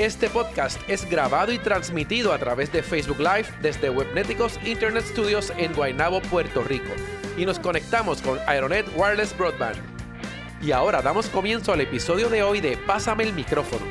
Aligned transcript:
Este 0.00 0.30
podcast 0.30 0.80
es 0.88 1.06
grabado 1.10 1.52
y 1.52 1.58
transmitido 1.58 2.32
a 2.32 2.38
través 2.38 2.72
de 2.72 2.82
Facebook 2.82 3.18
Live 3.18 3.48
desde 3.60 3.90
Webneticos 3.90 4.58
Internet 4.64 5.04
Studios 5.04 5.52
en 5.58 5.74
Guaynabo, 5.74 6.22
Puerto 6.22 6.62
Rico. 6.62 6.88
Y 7.36 7.44
nos 7.44 7.58
conectamos 7.58 8.22
con 8.22 8.38
Aeronet 8.46 8.86
Wireless 8.96 9.36
Broadband. 9.36 9.76
Y 10.62 10.72
ahora 10.72 11.02
damos 11.02 11.28
comienzo 11.28 11.74
al 11.74 11.82
episodio 11.82 12.30
de 12.30 12.42
hoy 12.42 12.62
de 12.62 12.78
Pásame 12.78 13.24
el 13.24 13.34
micrófono. 13.34 13.84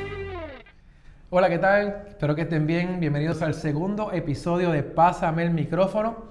Hola, 1.30 1.48
¿qué 1.48 1.58
tal? 1.58 2.02
Espero 2.08 2.34
que 2.34 2.42
estén 2.42 2.66
bien. 2.66 2.98
Bienvenidos 2.98 3.40
al 3.40 3.54
segundo 3.54 4.10
episodio 4.10 4.72
de 4.72 4.82
Pásame 4.82 5.44
el 5.44 5.52
micrófono. 5.52 6.24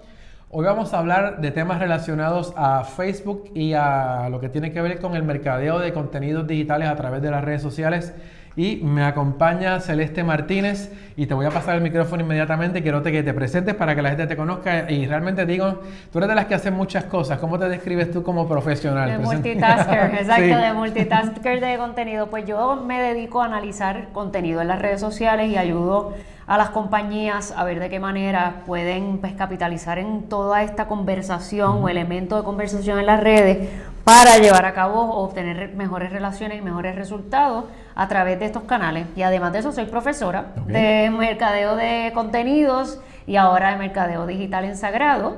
Hoy 0.49 0.66
vamos 0.66 0.93
a 0.93 0.99
hablar 0.99 1.39
de 1.39 1.52
temas 1.52 1.80
relacionados 1.80 2.53
a 2.57 2.83
Facebook 2.83 3.49
y 3.55 3.71
a 3.71 4.27
lo 4.30 4.41
que 4.41 4.49
tiene 4.49 4.73
que 4.73 4.81
ver 4.81 4.99
con 4.99 5.16
el 5.16 5.23
mercadeo 5.23 5.80
de 5.80 5.93
contenidos 5.93 6.45
digitales 6.47 6.89
a 6.89 6.97
través 6.97 7.21
de 7.21 7.31
las 7.31 7.45
redes 7.45 7.61
sociales 7.61 8.13
y 8.59 8.75
me 8.83 9.05
acompaña 9.05 9.79
Celeste 9.79 10.21
Martínez 10.21 10.91
y 11.15 11.27
te 11.27 11.33
voy 11.33 11.45
a 11.45 11.49
pasar 11.49 11.75
el 11.75 11.81
micrófono 11.81 12.23
inmediatamente. 12.23 12.83
Quiero 12.83 13.01
que 13.01 13.23
te 13.23 13.33
presentes 13.33 13.73
para 13.73 13.95
que 13.95 14.01
la 14.01 14.09
gente 14.09 14.27
te 14.27 14.35
conozca 14.35 14.91
y 14.91 15.07
realmente 15.07 15.45
digo, 15.45 15.79
tú 16.11 16.17
eres 16.17 16.27
de 16.27 16.35
las 16.35 16.47
que 16.47 16.55
hacen 16.55 16.73
muchas 16.73 17.05
cosas. 17.05 17.39
¿Cómo 17.39 17.57
te 17.57 17.69
describes 17.69 18.11
tú 18.11 18.21
como 18.21 18.49
profesional? 18.49 19.09
De 19.09 19.17
multitasker, 19.17 20.13
exacto, 20.19 20.57
de 20.57 20.73
multitasker 20.73 21.61
de 21.61 21.77
contenido. 21.77 22.29
Pues 22.29 22.45
yo 22.45 22.75
me 22.85 23.01
dedico 23.01 23.41
a 23.41 23.45
analizar 23.45 24.09
contenido 24.11 24.59
en 24.59 24.67
las 24.67 24.81
redes 24.81 24.99
sociales 24.99 25.49
y 25.49 25.55
ayudo 25.55 26.16
a 26.50 26.58
las 26.58 26.72
compañías 26.72 27.53
a 27.55 27.64
ver 27.64 27.80
de 27.80 27.92
qué 27.92 28.00
manera 28.00 28.64
pueden 28.66 29.19
pues, 29.19 29.33
capitalizar 29.33 30.00
en 30.00 30.23
toda 30.23 30.64
esta 30.64 30.88
conversación 30.88 31.83
o 31.83 31.89
elemento 31.89 32.36
de 32.38 32.44
conversación 32.44 32.97
en 32.97 33.06
las 33.06 33.19
redes 33.19 33.69
para 34.03 34.39
llevar 34.39 34.66
a 34.66 34.73
cabo 34.73 35.00
o 35.00 35.25
obtener 35.25 35.75
mejores 35.75 36.11
relaciones 36.11 36.58
y 36.58 36.61
mejores 36.61 36.95
resultados 36.95 37.66
a 37.94 38.08
través 38.08 38.39
de 38.39 38.45
estos 38.45 38.64
canales. 38.64 39.06
Y 39.16 39.22
además 39.22 39.53
de 39.53 39.59
eso, 39.59 39.72
soy 39.72 39.86
profesora 39.86 40.47
de 40.66 41.11
mercadeo 41.16 41.75
de 41.75 42.09
contenidos 42.16 43.00
y 43.28 43.36
ahora 43.36 43.69
de 43.69 43.78
mercadeo 43.78 44.25
digital 44.25 44.66
en 44.66 44.75
Sagrado. 44.75 45.38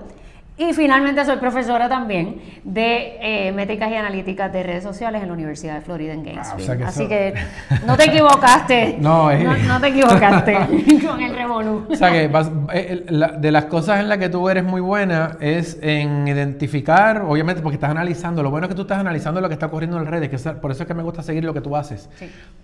Y 0.62 0.74
finalmente 0.74 1.26
soy 1.26 1.38
profesora 1.38 1.90
también 1.90 2.40
de 2.64 3.18
eh, 3.20 3.52
métricas 3.52 3.90
y 3.90 3.96
analíticas 3.96 4.54
de 4.54 4.62
redes 4.62 4.84
sociales 4.84 5.24
en 5.24 5.30
la 5.30 5.34
Universidad 5.34 5.74
de 5.74 5.82
Florida 5.82 6.14
en 6.14 6.24
Gainesville. 6.24 6.84
Así 6.84 7.08
que 7.08 7.34
no 7.88 7.98
te 7.98 8.06
equivocaste. 8.06 8.98
no, 9.00 9.32
no, 9.34 9.82
te 9.82 9.88
equivocaste 9.88 10.54
con 11.08 11.20
el 11.20 11.36
revolú. 11.36 11.88
O 11.90 11.96
sea 11.96 12.12
que 12.12 12.30
eh, 12.74 13.06
de 13.40 13.52
las 13.52 13.66
cosas 13.66 14.02
en 14.02 14.10
las 14.10 14.20
que 14.20 14.30
tú 14.30 14.48
eres 14.50 14.64
muy 14.64 14.82
buena 14.82 15.36
es 15.40 15.80
en 15.82 16.28
identificar, 16.28 17.24
obviamente 17.24 17.64
porque 17.64 17.78
estás 17.78 17.90
analizando, 17.90 18.44
lo 18.44 18.52
bueno 18.52 18.68
es 18.68 18.70
que 18.70 18.76
tú 18.76 18.84
estás 18.84 19.00
analizando 19.00 19.42
lo 19.42 19.48
que 19.48 19.56
está 19.56 19.66
ocurriendo 19.66 19.98
en 19.98 20.04
las 20.04 20.12
redes, 20.12 20.30
que 20.30 20.38
por 20.52 20.70
eso 20.70 20.84
es 20.84 20.88
que 20.88 20.94
me 20.94 21.02
gusta 21.02 21.24
seguir 21.24 21.44
lo 21.44 21.56
que 21.56 21.62
tú 21.62 21.76
haces. 21.76 22.08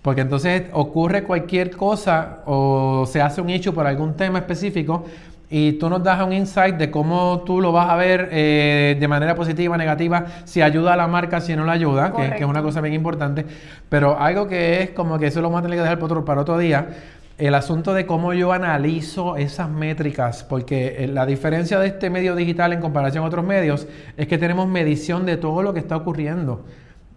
Porque 0.02 0.20
entonces 0.20 0.66
ocurre 0.72 1.24
cualquier 1.24 1.76
cosa 1.76 2.42
o 2.46 3.06
se 3.06 3.20
hace 3.20 3.40
un 3.40 3.50
hecho 3.50 3.74
por 3.74 3.88
algún 3.88 4.14
tema 4.14 4.38
específico 4.38 5.04
y 5.50 5.72
tú 5.72 5.88
nos 5.88 6.02
das 6.02 6.22
un 6.22 6.32
insight 6.32 6.76
de 6.76 6.90
cómo 6.90 7.42
tú 7.46 7.60
lo 7.60 7.72
vas 7.72 7.88
a 7.88 7.96
ver 7.96 8.28
eh, 8.32 8.96
de 8.98 9.08
manera 9.08 9.34
positiva, 9.34 9.76
negativa, 9.76 10.26
si 10.44 10.60
ayuda 10.60 10.92
a 10.92 10.96
la 10.96 11.06
marca, 11.06 11.40
si 11.40 11.56
no 11.56 11.64
la 11.64 11.72
ayuda, 11.72 12.12
que, 12.12 12.36
es 12.36 12.44
una 12.44 12.62
cosa 12.62 12.80
bien 12.80 12.94
importante. 12.94 13.46
Pero 13.88 14.18
algo 14.18 14.46
que 14.46 14.82
es 14.82 14.90
como 14.90 15.18
que 15.18 15.28
eso 15.28 15.40
lo 15.40 15.48
vamos 15.48 15.60
a 15.60 15.62
tener 15.62 15.78
que 15.78 15.82
dejar 15.82 15.98
para 15.98 16.06
otro, 16.06 16.24
para 16.24 16.40
otro 16.42 16.58
día, 16.58 16.88
el 17.38 17.54
asunto 17.54 17.94
de 17.94 18.04
cómo 18.04 18.34
yo 18.34 18.52
analizo 18.52 19.36
esas 19.36 19.70
métricas, 19.70 20.44
porque 20.44 21.04
eh, 21.04 21.06
la 21.06 21.24
diferencia 21.24 21.78
de 21.78 21.86
este 21.86 22.10
medio 22.10 22.34
digital 22.34 22.72
en 22.72 22.80
comparación 22.80 23.24
a 23.24 23.28
otros 23.28 23.44
medios 23.44 23.86
es 24.16 24.26
que 24.26 24.38
tenemos 24.38 24.68
medición 24.68 25.24
de 25.24 25.36
todo 25.36 25.62
lo 25.62 25.72
que 25.72 25.80
está 25.80 25.96
ocurriendo 25.96 26.64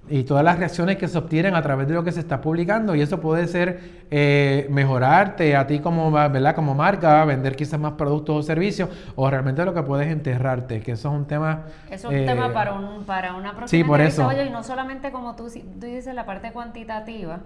y 0.09 0.23
todas 0.23 0.44
las 0.44 0.57
reacciones 0.57 0.97
que 0.97 1.07
se 1.07 1.17
obtienen 1.17 1.56
a 1.56 1.62
través 1.62 1.88
de 1.88 1.94
lo 1.94 2.03
que 2.03 2.12
se 2.12 2.19
está 2.19 2.41
publicando 2.41 2.95
y 2.95 3.01
eso 3.01 3.22
puede 3.22 3.47
ser 3.47 4.06
eh, 4.09 4.67
mejorarte 4.69 5.56
a 5.56 5.67
ti 5.67 5.79
como, 5.79 6.12
¿verdad? 6.12 6.56
como 6.56 6.73
marca, 6.73 7.23
vender 7.25 7.56
quizás 7.56 7.79
más 7.79 7.94
productos 7.94 8.35
o 8.35 8.44
servicios 8.44 8.90
o 9.16 9.29
realmente 9.29 9.63
lo 9.63 9.73
que 9.73 9.84
puedes 9.84 10.07
enterrarte, 10.07 10.81
que 10.81 10.94
eso 10.94 11.09
es 11.09 11.16
un 11.16 11.25
tema... 11.25 11.66
Eso 11.90 12.11
es 12.11 12.19
un 12.19 12.25
tema 12.25 12.47
eh, 12.47 12.51
para, 12.51 12.73
un, 12.73 13.03
para 13.03 13.35
una 13.35 13.56
próxima 13.56 13.84
sí, 13.84 13.88
por 13.88 14.01
eso. 14.01 14.29
y 14.34 14.50
no 14.50 14.63
solamente 14.63 15.11
como 15.11 15.35
tú, 15.35 15.50
tú 15.50 15.85
dices 15.85 16.13
la 16.16 16.25
parte 16.25 16.51
cuantitativa, 16.51 17.40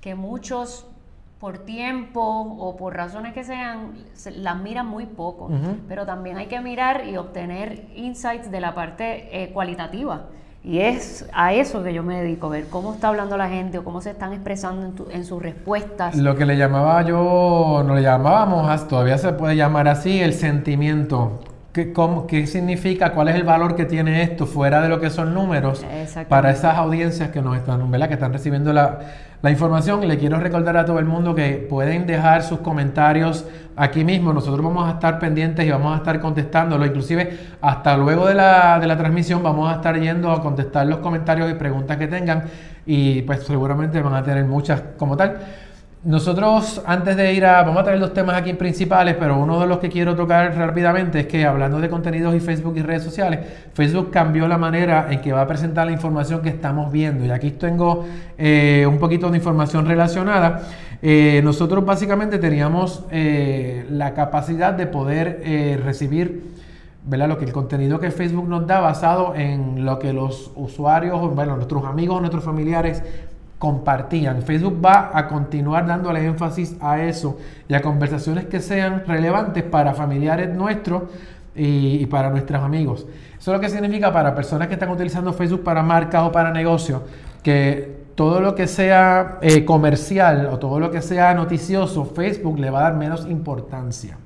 que 0.00 0.14
muchos 0.14 0.86
por 1.40 1.58
tiempo 1.58 2.22
o 2.22 2.76
por 2.76 2.94
razones 2.94 3.34
que 3.34 3.44
sean, 3.44 3.92
las 4.36 4.56
miran 4.56 4.86
muy 4.86 5.04
poco, 5.04 5.50
pero 5.86 6.06
también 6.06 6.38
hay 6.38 6.46
que 6.46 6.60
mirar 6.60 7.06
y 7.06 7.18
obtener 7.18 7.84
insights 7.94 8.50
de 8.50 8.60
la 8.60 8.74
parte 8.74 9.42
eh, 9.42 9.52
cualitativa 9.52 10.28
y 10.66 10.80
es 10.80 11.24
a 11.32 11.52
eso 11.52 11.84
que 11.84 11.94
yo 11.94 12.02
me 12.02 12.20
dedico, 12.20 12.48
ver 12.48 12.64
cómo 12.68 12.92
está 12.92 13.06
hablando 13.06 13.36
la 13.36 13.48
gente 13.48 13.78
o 13.78 13.84
cómo 13.84 14.00
se 14.00 14.10
están 14.10 14.32
expresando 14.32 15.06
en, 15.12 15.24
sus 15.24 15.40
respuestas. 15.40 16.16
Lo 16.16 16.34
que 16.34 16.44
le 16.44 16.56
llamaba 16.56 17.02
yo, 17.02 17.84
no 17.86 17.94
le 17.94 18.02
llamábamos, 18.02 18.88
todavía 18.88 19.16
se 19.16 19.32
puede 19.32 19.54
llamar 19.54 19.86
así, 19.86 20.20
el 20.20 20.34
sentimiento. 20.34 21.38
¿Qué, 21.72 21.92
cómo, 21.92 22.26
¿Qué 22.26 22.48
significa? 22.48 23.12
¿Cuál 23.12 23.28
es 23.28 23.36
el 23.36 23.44
valor 23.44 23.76
que 23.76 23.84
tiene 23.84 24.22
esto 24.22 24.44
fuera 24.44 24.82
de 24.82 24.88
lo 24.88 24.98
que 24.98 25.08
son 25.08 25.34
números 25.34 25.86
para 26.28 26.50
esas 26.50 26.76
audiencias 26.76 27.30
que 27.30 27.40
nos 27.40 27.56
están, 27.56 27.88
¿verdad? 27.88 28.08
que 28.08 28.14
están 28.14 28.32
recibiendo 28.32 28.72
la, 28.72 28.98
la 29.42 29.50
información? 29.50 30.06
Le 30.06 30.18
quiero 30.18 30.38
recordar 30.38 30.76
a 30.76 30.84
todo 30.84 30.98
el 30.98 31.04
mundo 31.04 31.34
que 31.34 31.66
pueden 31.68 32.06
dejar 32.06 32.42
sus 32.42 32.60
comentarios 32.60 33.46
aquí 33.76 34.04
mismo. 34.04 34.32
Nosotros 34.32 34.64
vamos 34.64 34.88
a 34.88 34.92
estar 34.92 35.18
pendientes 35.18 35.66
y 35.66 35.70
vamos 35.70 35.94
a 35.94 35.98
estar 35.98 36.18
contestándolo. 36.20 36.84
Inclusive 36.86 37.38
hasta 37.60 37.96
luego 37.96 38.26
de 38.26 38.34
la, 38.34 38.78
de 38.78 38.86
la 38.86 38.96
transmisión 38.96 39.42
vamos 39.42 39.70
a 39.70 39.76
estar 39.76 39.98
yendo 40.00 40.32
a 40.32 40.42
contestar 40.42 40.86
los 40.86 40.98
comentarios 40.98 41.50
y 41.50 41.54
preguntas 41.54 41.96
que 41.96 42.06
tengan 42.06 42.44
y 42.86 43.22
pues 43.22 43.42
seguramente 43.42 44.00
van 44.00 44.14
a 44.14 44.22
tener 44.22 44.44
muchas 44.44 44.82
como 44.96 45.16
tal. 45.16 45.38
Nosotros, 46.04 46.82
antes 46.86 47.16
de 47.16 47.32
ir 47.32 47.44
a, 47.44 47.62
vamos 47.64 47.80
a 47.80 47.84
traer 47.84 47.98
dos 47.98 48.14
temas 48.14 48.36
aquí 48.36 48.52
principales, 48.52 49.16
pero 49.18 49.38
uno 49.38 49.58
de 49.58 49.66
los 49.66 49.78
que 49.78 49.88
quiero 49.88 50.14
tocar 50.14 50.56
rápidamente 50.56 51.20
es 51.20 51.26
que 51.26 51.44
hablando 51.44 51.80
de 51.80 51.88
contenidos 51.88 52.32
y 52.34 52.38
Facebook 52.38 52.76
y 52.76 52.82
redes 52.82 53.02
sociales, 53.02 53.40
Facebook 53.74 54.10
cambió 54.12 54.46
la 54.46 54.56
manera 54.56 55.08
en 55.10 55.20
que 55.20 55.32
va 55.32 55.40
a 55.40 55.46
presentar 55.48 55.86
la 55.86 55.92
información 55.92 56.42
que 56.42 56.50
estamos 56.50 56.92
viendo. 56.92 57.24
Y 57.24 57.30
aquí 57.30 57.50
tengo 57.50 58.04
eh, 58.38 58.86
un 58.88 58.98
poquito 58.98 59.30
de 59.30 59.38
información 59.38 59.84
relacionada. 59.86 60.62
Eh, 61.02 61.40
nosotros 61.42 61.84
básicamente 61.84 62.38
teníamos 62.38 63.04
eh, 63.10 63.84
la 63.90 64.14
capacidad 64.14 64.74
de 64.74 64.86
poder 64.86 65.80
recibir 65.84 66.56
¿verdad? 67.08 67.28
Lo 67.28 67.38
que 67.38 67.44
el 67.44 67.52
contenido 67.52 68.00
que 68.00 68.10
Facebook 68.10 68.48
nos 68.48 68.66
da 68.66 68.80
basado 68.80 69.34
en 69.36 69.84
lo 69.84 69.98
que 69.98 70.12
los 70.12 70.50
usuarios, 70.56 71.34
bueno, 71.34 71.54
nuestros 71.54 71.84
amigos, 71.84 72.20
nuestros 72.20 72.42
familiares 72.42 73.02
compartían. 73.58 74.42
Facebook 74.42 74.80
va 74.84 75.10
a 75.14 75.26
continuar 75.28 75.86
dándole 75.86 76.24
énfasis 76.24 76.76
a 76.80 77.02
eso 77.02 77.38
y 77.68 77.74
a 77.74 77.82
conversaciones 77.82 78.46
que 78.46 78.60
sean 78.60 79.04
relevantes 79.06 79.62
para 79.62 79.94
familiares 79.94 80.54
nuestros 80.54 81.04
y, 81.54 82.04
para 82.06 82.30
nuestros 82.30 82.62
amigos. 82.62 83.06
Eso 83.38 83.52
es 83.52 83.56
lo 83.56 83.60
que 83.60 83.70
significa 83.70 84.12
para 84.12 84.34
personas 84.34 84.68
que 84.68 84.74
están 84.74 84.90
utilizando 84.90 85.32
Facebook 85.32 85.62
para 85.62 85.82
marcas 85.82 86.22
o 86.22 86.32
para 86.32 86.50
negocios, 86.50 87.02
que 87.42 88.04
todo 88.14 88.40
lo 88.40 88.54
que 88.54 88.66
sea 88.66 89.38
eh, 89.40 89.64
comercial 89.64 90.48
o 90.52 90.58
todo 90.58 90.80
lo 90.80 90.90
que 90.90 91.02
sea 91.02 91.34
noticioso, 91.34 92.04
Facebook 92.04 92.58
le 92.58 92.70
va 92.70 92.80
a 92.80 92.82
dar 92.84 92.94
menos 92.94 93.26
importancia. 93.26 94.18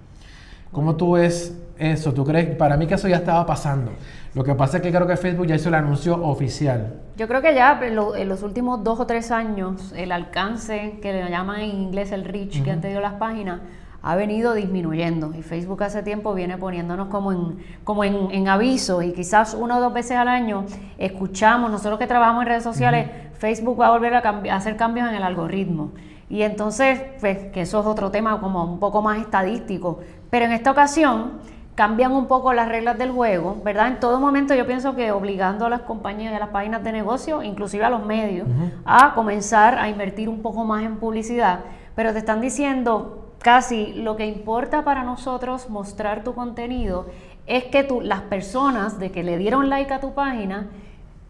¿Cómo 0.73 0.97
tú 0.97 1.13
ves 1.13 1.57
eso? 1.81 2.13
¿Tú 2.13 2.25
crees? 2.25 2.55
Para 2.57 2.77
mí 2.77 2.87
que 2.87 2.95
eso 2.95 3.09
ya 3.09 3.17
estaba 3.17 3.45
pasando. 3.47 3.93
Lo 4.35 4.45
que 4.45 4.55
pasa 4.55 4.77
es 4.77 4.83
que 4.83 4.93
creo 4.93 5.07
que 5.07 5.17
Facebook 5.17 5.47
ya 5.47 5.57
hizo 5.57 5.69
el 5.69 5.75
anuncio 5.75 6.23
oficial. 6.23 7.01
Yo 7.17 7.27
creo 7.27 7.43
que 7.43 7.55
ya 7.55 7.81
en, 7.83 8.29
los 8.29 8.43
últimos 8.43 8.85
dos 8.85 9.01
o 9.01 9.07
tres 9.07 9.31
años 9.31 9.93
el 9.97 10.13
alcance 10.13 10.99
que 11.03 11.13
le 11.13 11.29
llaman 11.29 11.61
en 11.61 11.71
inglés 11.71 12.13
el 12.13 12.25
reach 12.25 12.63
que 12.63 12.71
han 12.71 12.81
tenido 12.81 13.01
las 13.01 13.15
páginas 13.15 13.61
ha 14.03 14.17
venido 14.17 14.55
disminuyendo 14.55 15.33
y 15.37 15.43
Facebook 15.43 15.83
hace 15.83 16.03
tiempo 16.03 16.33
viene 16.33 16.57
poniéndonos 16.57 17.09
como 17.09 17.33
en, 17.33 17.59
como 17.85 18.05
en, 18.05 18.49
aviso 18.49 19.03
y 19.03 19.13
quizás 19.13 19.53
una 19.55 19.77
o 19.77 19.81
dos 19.81 19.93
veces 19.93 20.17
al 20.17 20.29
año 20.29 20.65
escuchamos, 20.97 21.71
nosotros 21.71 21.99
que 21.99 22.07
trabajamos 22.07 22.43
en 22.43 22.49
redes 22.49 22.63
sociales, 22.63 23.11
Facebook 23.35 23.79
va 23.79 23.89
a 23.89 23.91
volver 23.91 24.15
a, 24.15 24.21
a, 24.21 24.57
hacer 24.57 24.77
cambios 24.77 25.09
en 25.09 25.15
el 25.17 25.23
algoritmo. 25.23 25.93
Y 26.31 26.43
entonces, 26.43 27.01
pues, 27.21 27.51
que 27.53 27.63
eso 27.63 27.81
es 27.81 27.87
otro 27.87 28.11
tema 28.11 28.41
como 28.41 28.65
un 28.65 28.79
poco 28.79 29.03
más 29.03 29.19
estadístico. 29.19 29.99
Pero 30.31 30.45
en 30.45 30.53
esta 30.53 30.71
ocasión 30.71 31.41
cambian 31.75 32.13
un 32.13 32.27
poco 32.27 32.53
las 32.53 32.69
reglas 32.69 32.99
del 32.99 33.11
juego, 33.11 33.57
¿verdad? 33.65 33.89
En 33.89 34.01
todo 34.01 34.21
momento 34.21 34.55
yo 34.55 34.67
pienso 34.67 34.95
que 34.95 35.13
obligando 35.13 35.67
a 35.67 35.71
las 35.71 35.83
compañías 35.83 36.33
y 36.33 36.37
a 36.37 36.39
las 36.39 36.51
páginas 36.51 36.85
de 36.85 36.93
negocio, 36.93 37.43
inclusive 37.43 37.85
a 37.85 37.91
los 37.91 38.05
medios, 38.05 38.47
a 38.85 39.15
comenzar 39.15 39.79
a 39.79 39.89
invertir 39.89 40.29
un 40.29 40.43
poco 40.43 40.65
más 40.65 40.83
en 40.83 40.97
publicidad, 40.97 41.61
pero 41.95 42.13
te 42.13 42.19
están 42.19 42.41
diciendo 42.41 43.33
casi 43.39 43.95
lo 43.95 44.17
que 44.17 44.27
importa 44.27 44.85
para 44.85 45.03
nosotros 45.03 45.71
mostrar 45.71 46.23
tu 46.23 46.35
contenido 46.35 47.07
es 47.47 47.65
que 47.65 47.83
tú, 47.83 48.01
las 48.01 48.21
personas 48.23 48.99
de 48.99 49.11
que 49.11 49.23
le 49.23 49.39
dieron 49.39 49.71
like 49.71 49.93
a 49.93 50.01
tu 50.01 50.13
página 50.15 50.69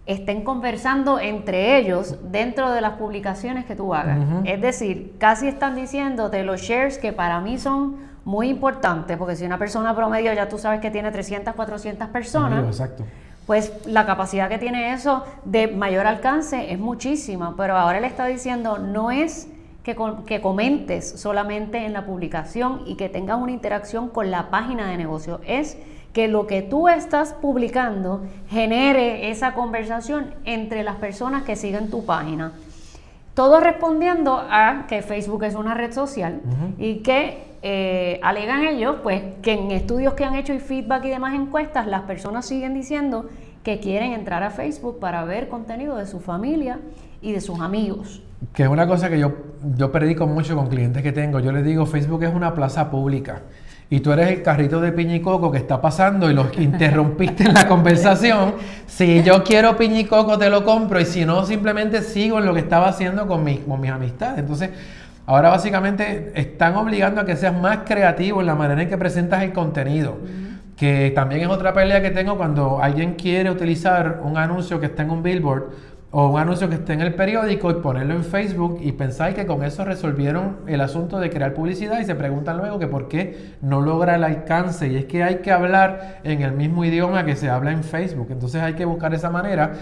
estén 0.07 0.43
conversando 0.43 1.21
entre 1.21 1.79
ellos 1.79 2.17
dentro 2.33 2.73
de 2.73 2.81
las 2.81 2.95
publicaciones 2.95 3.65
que 3.65 3.77
tú 3.77 3.95
hagas. 3.95 4.19
Es 4.45 4.61
decir, 4.61 5.15
casi 5.19 5.47
están 5.47 5.77
diciéndote 5.77 6.43
los 6.43 6.61
shares 6.63 6.99
que 6.99 7.13
para 7.13 7.41
mí 7.41 7.59
son 7.59 8.10
muy 8.31 8.49
importantes, 8.49 9.17
porque 9.19 9.35
si 9.35 9.45
una 9.45 9.59
persona 9.59 9.95
promedio 9.97 10.33
ya 10.33 10.49
tú 10.49 10.57
sabes 10.57 10.81
que 10.81 10.93
tiene 10.93 11.11
300, 11.11 11.53
400 11.53 12.09
personas, 12.11 12.65
exacto. 12.65 13.05
pues 13.45 13.73
la 13.87 14.07
capacidad 14.07 14.49
que 14.49 14.57
tiene 14.57 14.93
eso 14.93 15.25
de 15.45 15.67
mayor 15.67 16.07
alcance 16.07 16.73
es 16.73 16.79
muchísima, 16.79 17.55
pero 17.57 17.77
ahora 17.77 17.99
él 17.99 18.05
está 18.05 18.27
diciendo 18.27 18.79
no 18.79 19.11
es 19.11 19.49
que, 19.83 19.97
que 20.27 20.41
comentes 20.41 21.11
solamente 21.21 21.85
en 21.85 21.93
la 21.93 22.07
publicación 22.07 22.83
y 22.87 22.95
que 22.95 23.09
tengas 23.09 23.37
una 23.37 23.51
interacción 23.51 24.09
con 24.09 24.31
la 24.31 24.49
página 24.49 24.89
de 24.89 24.97
negocio, 24.97 25.41
es 25.45 25.77
que 26.13 26.29
lo 26.29 26.47
que 26.47 26.63
tú 26.63 26.89
estás 26.89 27.33
publicando 27.33 28.23
genere 28.49 29.31
esa 29.31 29.55
conversación 29.55 30.35
entre 30.45 30.85
las 30.85 30.97
personas 30.97 31.43
que 31.43 31.57
siguen 31.57 31.91
tu 31.91 32.05
página. 32.05 32.53
Todo 33.35 33.59
respondiendo 33.59 34.37
a 34.37 34.87
que 34.87 35.03
Facebook 35.03 35.43
es 35.43 35.57
una 35.57 35.75
red 35.75 35.93
social 35.93 36.41
y 36.79 36.97
que 36.99 37.50
eh, 37.63 38.19
alegan 38.23 38.65
ellos, 38.65 38.97
pues 39.03 39.23
que 39.43 39.53
en 39.53 39.71
estudios 39.71 40.15
que 40.15 40.25
han 40.25 40.35
hecho 40.35 40.55
y 40.55 40.59
feedback 40.59 41.05
y 41.05 41.11
demás 41.11 41.35
encuestas, 41.35 41.87
las 41.87 42.03
personas 42.03 42.47
siguen 42.47 42.75
diciendo 42.75 43.27
que 43.63 43.81
quieren 43.81 44.13
entrar 44.13 44.43
a 44.43 44.51
Facebook 44.51 44.99
para 44.99 45.25
ver 45.25 45.49
contenido 45.49 45.97
de 45.97 46.07
su 46.07 46.21
familia 46.21 46.79
y 47.21 47.33
de 47.33 47.41
sus 47.41 47.61
amigos. 47.61 48.23
Que 48.55 48.63
es 48.63 48.69
una 48.69 48.87
cosa 48.87 49.11
que 49.11 49.19
yo, 49.19 49.33
yo 49.77 49.93
predico 49.93 50.27
mucho 50.27 50.57
con 50.57 50.69
clientes 50.69 51.03
que 51.03 51.13
tengo. 51.13 51.41
Yo 51.41 51.53
les 51.53 51.65
digo, 51.65 51.85
Facebook 51.85 52.23
es 52.25 52.35
una 52.35 52.55
plaza 52.55 52.91
pública 52.91 53.43
y 53.91 53.99
tú 53.99 54.13
eres 54.13 54.29
el 54.29 54.43
carrito 54.43 54.81
de 54.81 54.93
piñicoco 54.93 55.51
que 55.51 55.59
está 55.59 55.81
pasando 55.81 56.31
y 56.31 56.35
los 56.35 56.57
interrumpiste 56.59 57.45
en 57.45 57.55
la 57.55 57.67
conversación, 57.67 58.55
si 58.87 59.23
yo 59.25 59.43
quiero 59.43 59.77
piñicoco 59.77 60.39
te 60.39 60.49
lo 60.49 60.65
compro 60.65 61.01
y 61.01 61.05
si 61.05 61.25
no 61.25 61.45
simplemente 61.45 62.01
sigo 62.03 62.39
en 62.39 62.47
lo 62.47 62.55
que 62.55 62.61
estaba 62.61 62.89
haciendo 62.89 63.27
con, 63.27 63.45
con 63.45 63.81
mis 63.81 63.91
amistades. 63.91 64.39
Entonces, 64.39 64.71
ahora 65.27 65.51
básicamente 65.51 66.33
están 66.35 66.77
obligando 66.77 67.21
a 67.21 67.25
que 67.25 67.37
seas 67.37 67.59
más 67.59 67.81
creativo 67.85 68.41
en 68.41 68.47
la 68.47 68.55
manera 68.55 68.83
en 68.83 68.89
que 68.89 68.99
presentas 68.99 69.43
el 69.43 69.53
contenido. 69.53 70.19
Que 70.77 71.13
también 71.15 71.43
es 71.43 71.49
otra 71.49 71.75
pelea 71.75 72.01
que 72.01 72.11
tengo 72.11 72.37
cuando 72.37 72.83
alguien 72.83 73.15
quiere 73.15 73.51
utilizar 73.51 74.21
un 74.25 74.39
anuncio 74.39 74.81
que 74.81 74.87
está 74.87 75.03
en 75.03 75.11
un 75.11 75.23
billboard 75.23 75.65
o 76.13 76.29
un 76.31 76.41
anuncio 76.41 76.69
que 76.69 76.75
esté 76.75 76.95
en 76.95 77.03
el 77.03 77.15
periódico 77.15 77.71
y 77.71 77.75
ponerlo 77.75 78.15
en 78.15 78.25
Facebook 78.25 78.81
y 78.83 78.93
pensar 78.93 79.33
que 79.33 79.47
con 79.47 79.63
eso 79.63 79.85
resolvieron 79.85 80.57
el 80.67 80.81
asunto 80.81 81.21
de 81.21 81.31
crear 81.31 81.55
publicidad 81.55 82.01
y 82.01 82.05
se 82.05 82.17
preguntan 82.17 82.57
luego 82.57 82.81
que 82.81 82.89
por 82.89 83.07
qué 83.07 83.55
no 83.63 83.81
logra 83.81 84.17
el 84.17 84.25
alcance 84.25 84.89
y 84.89 84.97
es 84.97 85.05
que 85.05 85.23
hay 85.23 85.37
que 85.37 85.53
hablar 85.53 86.21
en 86.25 86.43
el 86.43 86.53
mismo 86.53 86.85
idioma 86.85 87.25
que 87.25 87.37
se 87.37 87.49
habla 87.49 87.71
en 87.71 87.85
Facebook. 87.85 88.29
Entonces 88.31 88.61
hay 88.61 88.75
que 88.75 88.85
buscar 88.85 89.15
esa 89.15 89.31
manera 89.31 89.73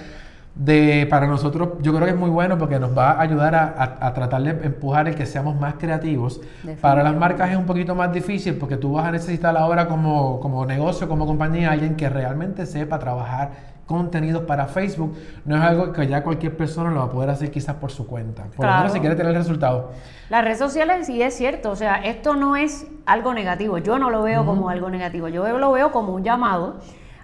de, 0.59 1.07
para 1.09 1.29
nosotros 1.29 1.71
yo 1.81 1.95
creo 1.95 2.05
que 2.05 2.11
es 2.11 2.19
muy 2.19 2.31
bueno 2.31 2.59
porque 2.59 2.81
nos 2.81 2.97
va 2.97 3.13
a 3.13 3.21
ayudar 3.21 3.55
a, 3.55 4.13
tratar 4.13 4.43
de 4.43 4.51
empujar 4.67 5.07
el 5.07 5.15
que 5.15 5.25
seamos 5.25 5.59
más 5.59 5.75
creativos. 5.75 6.41
Para 6.81 7.03
las 7.03 7.15
marcas 7.15 7.51
es 7.51 7.57
un 7.57 7.65
poquito 7.65 7.95
más 7.95 8.13
difícil 8.13 8.57
porque 8.57 8.77
tú 8.77 8.93
vas 8.93 9.07
a 9.07 9.13
necesitar 9.13 9.57
ahora 9.57 9.87
como, 9.87 10.41
como 10.41 10.67
negocio, 10.67 11.09
como 11.09 11.27
compañía, 11.27 11.71
alguien 11.71 11.97
que 11.97 12.09
realmente 12.09 12.67
sepa 12.67 12.99
trabajar 12.99 13.79
contenidos 13.87 14.43
para 14.43 14.67
Facebook, 14.67 15.17
no 15.47 15.57
es 15.57 15.63
algo 15.63 15.93
que 15.95 16.07
ya 16.07 16.23
cualquier 16.23 16.55
persona 16.55 16.91
lo 16.91 16.99
va 16.99 17.07
a 17.07 17.11
poder 17.11 17.31
hacer 17.31 17.51
quizás 17.51 17.77
por 17.77 17.91
su 17.91 18.07
cuenta. 18.07 18.45
Por 18.55 18.67
lo 18.67 18.73
menos 18.73 18.93
si 18.93 19.01
quiere 19.01 19.17
tener 19.17 19.33
el 19.33 19.39
resultado. 19.39 19.93
Las 20.29 20.45
redes 20.45 20.59
sociales 20.59 21.07
sí 21.07 21.23
es 21.23 21.35
cierto, 21.35 21.71
o 21.71 21.77
sea, 21.77 21.95
esto 22.05 22.35
no 22.35 22.55
es 22.55 22.87
algo 23.07 23.33
negativo, 23.33 23.79
yo 23.79 23.99
no 23.99 24.11
lo 24.11 24.23
veo 24.23 24.45
como 24.45 24.69
algo 24.69 24.91
negativo, 24.91 25.29
yo 25.29 25.59
lo 25.59 25.73
veo 25.73 25.91
como 25.91 26.13
un 26.13 26.23
llamado 26.23 26.77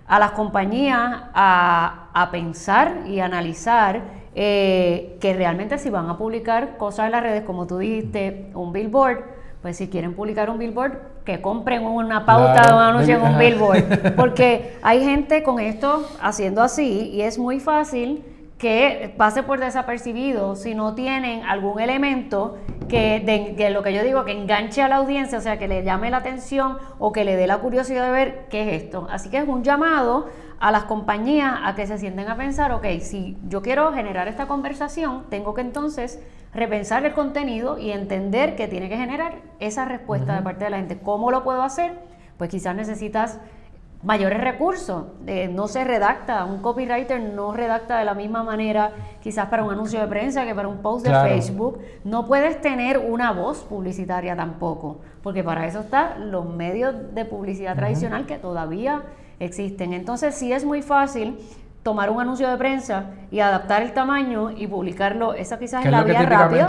a 0.07 0.19
las 0.19 0.33
compañías 0.33 1.25
a, 1.35 2.29
pensar 2.31 3.03
y 3.07 3.21
analizar 3.21 4.03
eh, 4.35 5.17
que 5.21 5.35
realmente 5.35 5.79
si 5.79 5.91
van 5.91 6.09
a 6.09 6.19
publicar 6.19 6.77
cosas 6.77 7.07
en 7.07 7.13
las 7.13 7.23
redes, 7.23 7.45
como 7.45 7.67
tú 7.67 7.79
dijiste, 7.79 8.51
un 8.55 8.73
billboard, 8.73 9.25
pues 9.63 9.77
si 9.77 9.89
quieren 9.89 10.15
publicar 10.15 10.51
un 10.51 10.59
billboard, 10.59 10.99
que 11.25 11.41
compren 11.41 11.85
una 11.85 12.27
pauta 12.27 12.75
o 12.75 12.77
un 12.77 12.83
anuncio 12.83 13.17
en 13.17 13.23
un 13.23 13.39
billboard. 13.39 14.15
Porque 14.15 14.77
hay 14.83 15.03
gente 15.03 15.43
con 15.43 15.59
esto 15.59 16.07
haciendo 16.21 16.63
así 16.63 17.11
y 17.11 17.23
es 17.23 17.39
muy 17.39 17.61
fácil 17.61 18.25
que 18.59 19.15
pase 19.17 19.43
por 19.43 19.61
desapercibido 19.61 20.57
si 20.57 20.75
no 20.75 20.95
tienen 20.95 21.43
algún 21.45 21.81
elemento 21.81 22.57
que, 22.89 23.21
de, 23.21 23.71
lo 23.71 23.83
que 23.83 23.93
yo 23.93 24.03
digo, 24.03 24.25
que 24.25 24.33
enganche 24.33 24.83
a 24.83 24.89
la 24.89 24.97
audiencia, 24.97 25.39
o 25.39 25.41
sea, 25.41 25.59
que 25.59 25.69
le 25.69 25.83
llame 25.83 26.11
la 26.11 26.19
atención 26.19 26.79
o 26.99 27.13
que 27.13 27.25
le 27.25 27.37
dé 27.37 27.47
la 27.47 27.59
curiosidad 27.59 28.05
de 28.07 28.13
ver 28.13 28.47
qué 28.51 28.63
es 28.63 28.83
esto. 28.83 29.09
Así 29.11 29.31
que 29.31 29.39
es 29.39 29.49
un 29.49 29.65
llamado 29.65 30.29
a 30.61 30.71
las 30.71 30.85
compañías 30.85 31.61
a 31.65 31.75
que 31.75 31.87
se 31.87 31.99
sienten 31.99 32.29
a 32.29 32.37
pensar, 32.37 32.73
ok, 32.73 32.87
si 33.01 33.37
yo 33.49 33.63
quiero 33.63 33.93
generar 33.93 34.29
esta 34.29 34.47
conversación, 34.47 35.25
tengo 35.29 35.55
que 35.55 35.61
entonces 35.61 36.23
repensar 36.55 37.05
el 37.05 37.13
contenido 37.13 37.79
y 37.79 37.91
entender 37.91 38.55
que 38.55 38.69
tiene 38.69 38.89
que 38.89 38.97
generar 38.97 39.41
esa 39.59 39.85
respuesta 39.85 40.37
de 40.37 40.43
parte 40.43 40.65
de 40.65 40.71
la 40.71 40.77
gente. 40.77 40.99
¿Cómo 40.99 41.31
lo 41.31 41.43
puedo 41.43 41.63
hacer? 41.63 41.99
Pues 42.39 42.51
quizás 42.51 42.77
necesitas 42.77 43.41
mayores 44.05 44.41
recursos. 44.41 45.07
Eh, 45.27 45.49
no 45.49 45.67
se 45.67 45.83
redacta, 45.83 46.45
un 46.45 46.61
copywriter 46.61 47.21
no 47.21 47.53
redacta 47.53 47.99
de 47.99 48.05
la 48.05 48.15
misma 48.15 48.43
manera 48.43 48.93
quizás 49.23 49.49
para 49.49 49.65
un 49.65 49.73
anuncio 49.73 50.01
de 50.01 50.07
prensa 50.07 50.45
que 50.45 50.55
para 50.55 50.69
un 50.69 50.79
post 50.79 51.07
de 51.07 51.13
Facebook. 51.13 51.81
No 52.05 52.27
puedes 52.27 52.61
tener 52.61 52.99
una 52.99 53.33
voz 53.33 53.65
publicitaria 53.65 54.37
tampoco, 54.37 55.01
porque 55.23 55.43
para 55.43 55.67
eso 55.67 55.81
están 55.81 56.31
los 56.31 56.47
medios 56.47 57.15
de 57.15 57.25
publicidad 57.25 57.75
tradicional 57.75 58.27
que 58.27 58.37
todavía 58.37 59.03
existen. 59.41 59.93
Entonces 59.95 60.35
sí 60.35 60.53
es 60.53 60.65
muy 60.65 60.83
fácil 60.83 61.39
tomar 61.85 62.11
un 62.11 62.21
anuncio 62.21 62.49
de 62.49 62.57
prensa 62.57 63.11
y 63.31 63.41
adaptar 63.41 63.83
el 63.83 63.93
tamaño 63.93 64.51
y 64.51 64.67
publicarlo, 64.67 65.35
esa 65.35 65.59
quizás 65.59 65.85
es 65.85 65.91
la 65.91 66.03
vía 66.03 66.23
rápida. 66.23 66.67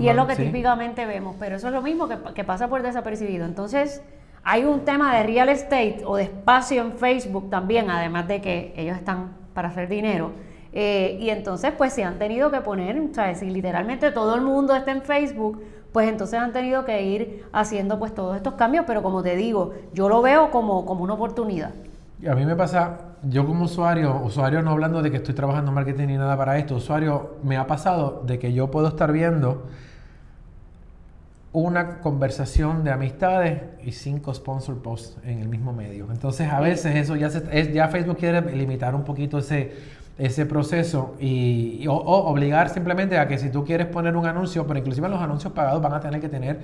y 0.00 0.08
es 0.08 0.16
lo 0.16 0.26
que 0.26 0.36
típicamente 0.36 1.06
vemos, 1.06 1.36
pero 1.38 1.56
eso 1.56 1.68
es 1.68 1.74
lo 1.74 1.82
mismo 1.82 2.08
que, 2.08 2.44
pasa 2.44 2.68
por 2.68 2.82
desapercibido. 2.82 3.44
Entonces, 3.44 4.02
hay 4.44 4.64
un 4.64 4.84
tema 4.84 5.16
de 5.16 5.22
real 5.22 5.48
estate 5.48 6.02
o 6.04 6.16
de 6.16 6.24
espacio 6.24 6.82
en 6.82 6.92
Facebook 6.92 7.48
también, 7.48 7.90
además 7.90 8.28
de 8.28 8.40
que 8.40 8.74
ellos 8.76 8.96
están 8.96 9.32
para 9.54 9.68
hacer 9.68 9.88
dinero. 9.88 10.32
Eh, 10.72 11.18
y 11.20 11.30
entonces, 11.30 11.72
pues 11.76 11.92
se 11.92 12.04
han 12.04 12.18
tenido 12.18 12.50
que 12.50 12.60
poner, 12.60 13.00
sea, 13.12 13.34
si 13.34 13.48
literalmente 13.48 14.10
todo 14.10 14.34
el 14.34 14.42
mundo 14.42 14.74
está 14.74 14.90
en 14.90 15.02
Facebook, 15.02 15.62
pues 15.92 16.08
entonces 16.08 16.40
han 16.40 16.52
tenido 16.52 16.84
que 16.84 17.02
ir 17.02 17.44
haciendo 17.52 17.98
pues 17.98 18.12
todos 18.14 18.36
estos 18.36 18.54
cambios, 18.54 18.84
pero 18.86 19.02
como 19.02 19.22
te 19.22 19.36
digo, 19.36 19.72
yo 19.92 20.08
lo 20.08 20.20
veo 20.20 20.50
como, 20.50 20.84
como 20.84 21.04
una 21.04 21.14
oportunidad. 21.14 21.70
A 22.28 22.34
mí 22.34 22.44
me 22.44 22.56
pasa, 22.56 22.98
yo 23.22 23.46
como 23.46 23.64
usuario, 23.66 24.20
usuario 24.24 24.62
no 24.62 24.72
hablando 24.72 25.00
de 25.02 25.10
que 25.10 25.18
estoy 25.18 25.34
trabajando 25.34 25.70
en 25.70 25.74
marketing 25.76 26.08
ni 26.08 26.16
nada 26.16 26.36
para 26.36 26.58
esto, 26.58 26.74
usuario 26.74 27.36
me 27.44 27.56
ha 27.56 27.66
pasado 27.66 28.22
de 28.26 28.38
que 28.38 28.52
yo 28.52 28.70
puedo 28.70 28.88
estar 28.88 29.12
viendo 29.12 29.66
una 31.54 32.00
conversación 32.00 32.82
de 32.82 32.90
amistades 32.90 33.62
y 33.84 33.92
cinco 33.92 34.34
sponsor 34.34 34.82
posts 34.82 35.16
en 35.24 35.38
el 35.38 35.48
mismo 35.48 35.72
medio. 35.72 36.08
Entonces 36.10 36.50
a 36.50 36.60
veces 36.60 36.96
eso 36.96 37.14
ya, 37.14 37.28
es, 37.28 37.72
ya 37.72 37.86
Facebook 37.86 38.18
quiere 38.18 38.42
limitar 38.56 38.96
un 38.96 39.04
poquito 39.04 39.38
ese, 39.38 39.72
ese 40.18 40.46
proceso 40.46 41.14
y, 41.20 41.86
o, 41.86 41.94
obligar 41.94 42.70
simplemente 42.70 43.18
a 43.18 43.28
que 43.28 43.38
si 43.38 43.50
tú 43.50 43.64
quieres 43.64 43.86
poner 43.86 44.16
un 44.16 44.26
anuncio, 44.26 44.66
pero 44.66 44.80
inclusive 44.80 45.08
los 45.08 45.20
anuncios 45.22 45.52
pagados 45.52 45.80
van 45.80 45.94
a 45.94 46.00
tener 46.00 46.20
que 46.20 46.28
tener 46.28 46.58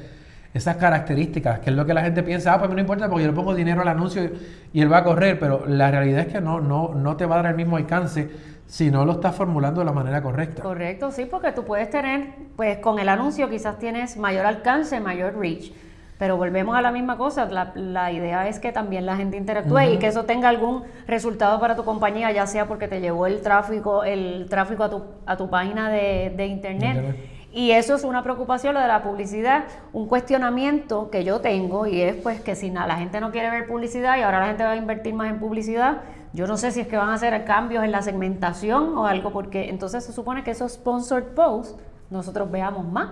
esas 0.52 0.76
características, 0.76 1.60
que 1.60 1.70
es 1.70 1.76
lo 1.76 1.86
que 1.86 1.94
la 1.94 2.02
gente 2.02 2.24
piensa, 2.24 2.54
ah, 2.54 2.58
pues 2.58 2.68
no 2.72 2.80
importa 2.80 3.08
porque 3.08 3.22
yo 3.22 3.30
le 3.30 3.36
pongo 3.36 3.54
dinero 3.54 3.82
al 3.82 3.88
anuncio 3.88 4.28
y, 4.72 4.80
él 4.80 4.92
va 4.92 4.98
a 4.98 5.04
correr, 5.04 5.38
pero 5.38 5.66
la 5.68 5.92
realidad 5.92 6.22
es 6.22 6.32
que 6.32 6.40
no, 6.40 6.60
no, 6.60 6.94
no 6.96 7.16
te 7.16 7.26
va 7.26 7.38
a 7.38 7.42
dar 7.42 7.52
el 7.52 7.56
mismo 7.56 7.76
alcance 7.76 8.28
si 8.70 8.88
no 8.88 9.04
lo 9.04 9.12
estás 9.12 9.34
formulando 9.34 9.80
de 9.80 9.84
la 9.84 9.92
manera 9.92 10.22
correcta. 10.22 10.62
Correcto, 10.62 11.10
sí, 11.10 11.24
porque 11.24 11.50
tú 11.50 11.64
puedes 11.64 11.90
tener, 11.90 12.28
pues 12.54 12.78
con 12.78 13.00
el 13.00 13.08
anuncio 13.08 13.50
quizás 13.50 13.80
tienes 13.80 14.16
mayor 14.16 14.46
alcance, 14.46 15.00
mayor 15.00 15.36
reach, 15.36 15.72
pero 16.18 16.36
volvemos 16.36 16.76
a 16.76 16.80
la 16.80 16.92
misma 16.92 17.16
cosa, 17.16 17.46
la, 17.46 18.12
idea 18.12 18.46
es 18.46 18.60
que 18.60 18.70
también 18.70 19.06
la 19.06 19.16
gente 19.16 19.36
interactúe 19.36 19.94
y 19.94 19.98
que 19.98 20.06
eso 20.06 20.24
tenga 20.24 20.48
algún 20.48 20.84
resultado 21.08 21.58
para 21.58 21.74
tu 21.74 21.84
compañía, 21.84 22.30
ya 22.30 22.46
sea 22.46 22.68
porque 22.68 22.86
te 22.86 23.00
llevó 23.00 23.26
el 23.26 23.40
tráfico, 23.40 24.04
el 24.04 24.46
tráfico 24.48 24.84
a 24.84 24.90
tu, 24.90 25.02
a 25.26 25.36
tu 25.36 25.50
página 25.50 25.90
de, 25.90 26.46
internet 26.46 27.16
y 27.52 27.72
eso 27.72 27.96
es 27.96 28.04
una 28.04 28.22
preocupación, 28.22 28.74
lo 28.74 28.80
de 28.80 28.86
la 28.86 29.02
publicidad, 29.02 29.64
un 29.92 30.06
cuestionamiento 30.06 31.10
que 31.10 31.24
yo 31.24 31.40
tengo 31.40 31.86
y 31.86 32.00
es 32.00 32.14
pues 32.16 32.40
que 32.40 32.54
si 32.54 32.70
la 32.70 32.96
gente 32.96 33.20
no 33.20 33.32
quiere 33.32 33.50
ver 33.50 33.66
publicidad 33.66 34.18
y 34.18 34.22
ahora 34.22 34.40
la 34.40 34.46
gente 34.46 34.62
va 34.62 34.70
a 34.70 34.76
invertir 34.76 35.14
más 35.14 35.30
en 35.30 35.40
publicidad, 35.40 36.02
yo 36.32 36.46
no 36.46 36.56
sé 36.56 36.70
si 36.70 36.80
es 36.80 36.86
que 36.86 36.96
van 36.96 37.08
a 37.08 37.14
hacer 37.14 37.44
cambios 37.44 37.82
en 37.82 37.90
la 37.90 38.02
segmentación 38.02 38.96
o 38.96 39.06
algo, 39.06 39.32
porque 39.32 39.68
entonces 39.68 40.04
se 40.04 40.12
supone 40.12 40.44
que 40.44 40.52
esos 40.52 40.72
sponsored 40.74 41.34
posts 41.34 41.76
nosotros 42.08 42.50
veamos 42.50 42.86
más. 42.86 43.10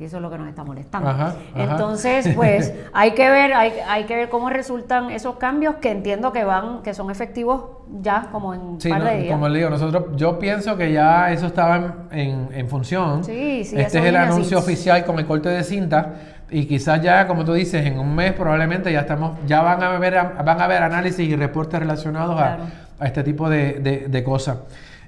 Y 0.00 0.04
eso 0.04 0.16
es 0.16 0.22
lo 0.22 0.30
que 0.30 0.38
nos 0.38 0.48
está 0.48 0.64
molestando. 0.64 1.14
Entonces, 1.54 2.30
pues 2.34 2.72
hay 2.94 3.12
que 3.12 3.28
ver, 3.28 3.52
hay, 3.52 3.74
hay, 3.86 4.04
que 4.04 4.16
ver 4.16 4.30
cómo 4.30 4.48
resultan 4.48 5.10
esos 5.10 5.36
cambios 5.36 5.74
que 5.74 5.90
entiendo 5.90 6.32
que 6.32 6.42
van, 6.42 6.82
que 6.82 6.94
son 6.94 7.10
efectivos 7.10 7.64
ya 8.00 8.28
como 8.32 8.54
en 8.54 8.60
un 8.62 8.78
par 8.78 9.04
de 9.04 9.18
días. 9.18 9.32
Como 9.34 9.50
le 9.50 9.58
digo, 9.58 9.68
nosotros, 9.68 10.16
yo 10.16 10.38
pienso 10.38 10.78
que 10.78 10.90
ya 10.90 11.30
eso 11.30 11.46
estaba 11.46 12.06
en, 12.12 12.48
en, 12.50 12.66
función. 12.66 13.22
Sí, 13.24 13.62
sí, 13.62 13.78
este 13.78 13.98
es 13.98 14.04
el 14.06 14.16
anuncio 14.16 14.58
oficial 14.58 15.04
con 15.04 15.18
el 15.18 15.26
corte 15.26 15.50
de 15.50 15.62
cinta 15.62 16.14
y 16.50 16.64
quizás 16.64 17.02
ya, 17.02 17.26
como 17.26 17.44
tú 17.44 17.52
dices, 17.52 17.84
en 17.84 17.98
un 17.98 18.14
mes 18.14 18.32
probablemente 18.32 18.90
ya 18.90 19.00
estamos, 19.00 19.38
ya 19.46 19.60
van 19.60 19.82
a 19.82 19.98
ver, 19.98 20.14
van 20.14 20.60
a 20.62 20.66
ver 20.66 20.82
análisis 20.82 21.28
y 21.28 21.36
reportes 21.36 21.78
relacionados 21.78 22.40
a, 22.40 23.06
este 23.06 23.22
tipo 23.22 23.50
de, 23.50 24.22
cosas. 24.24 24.60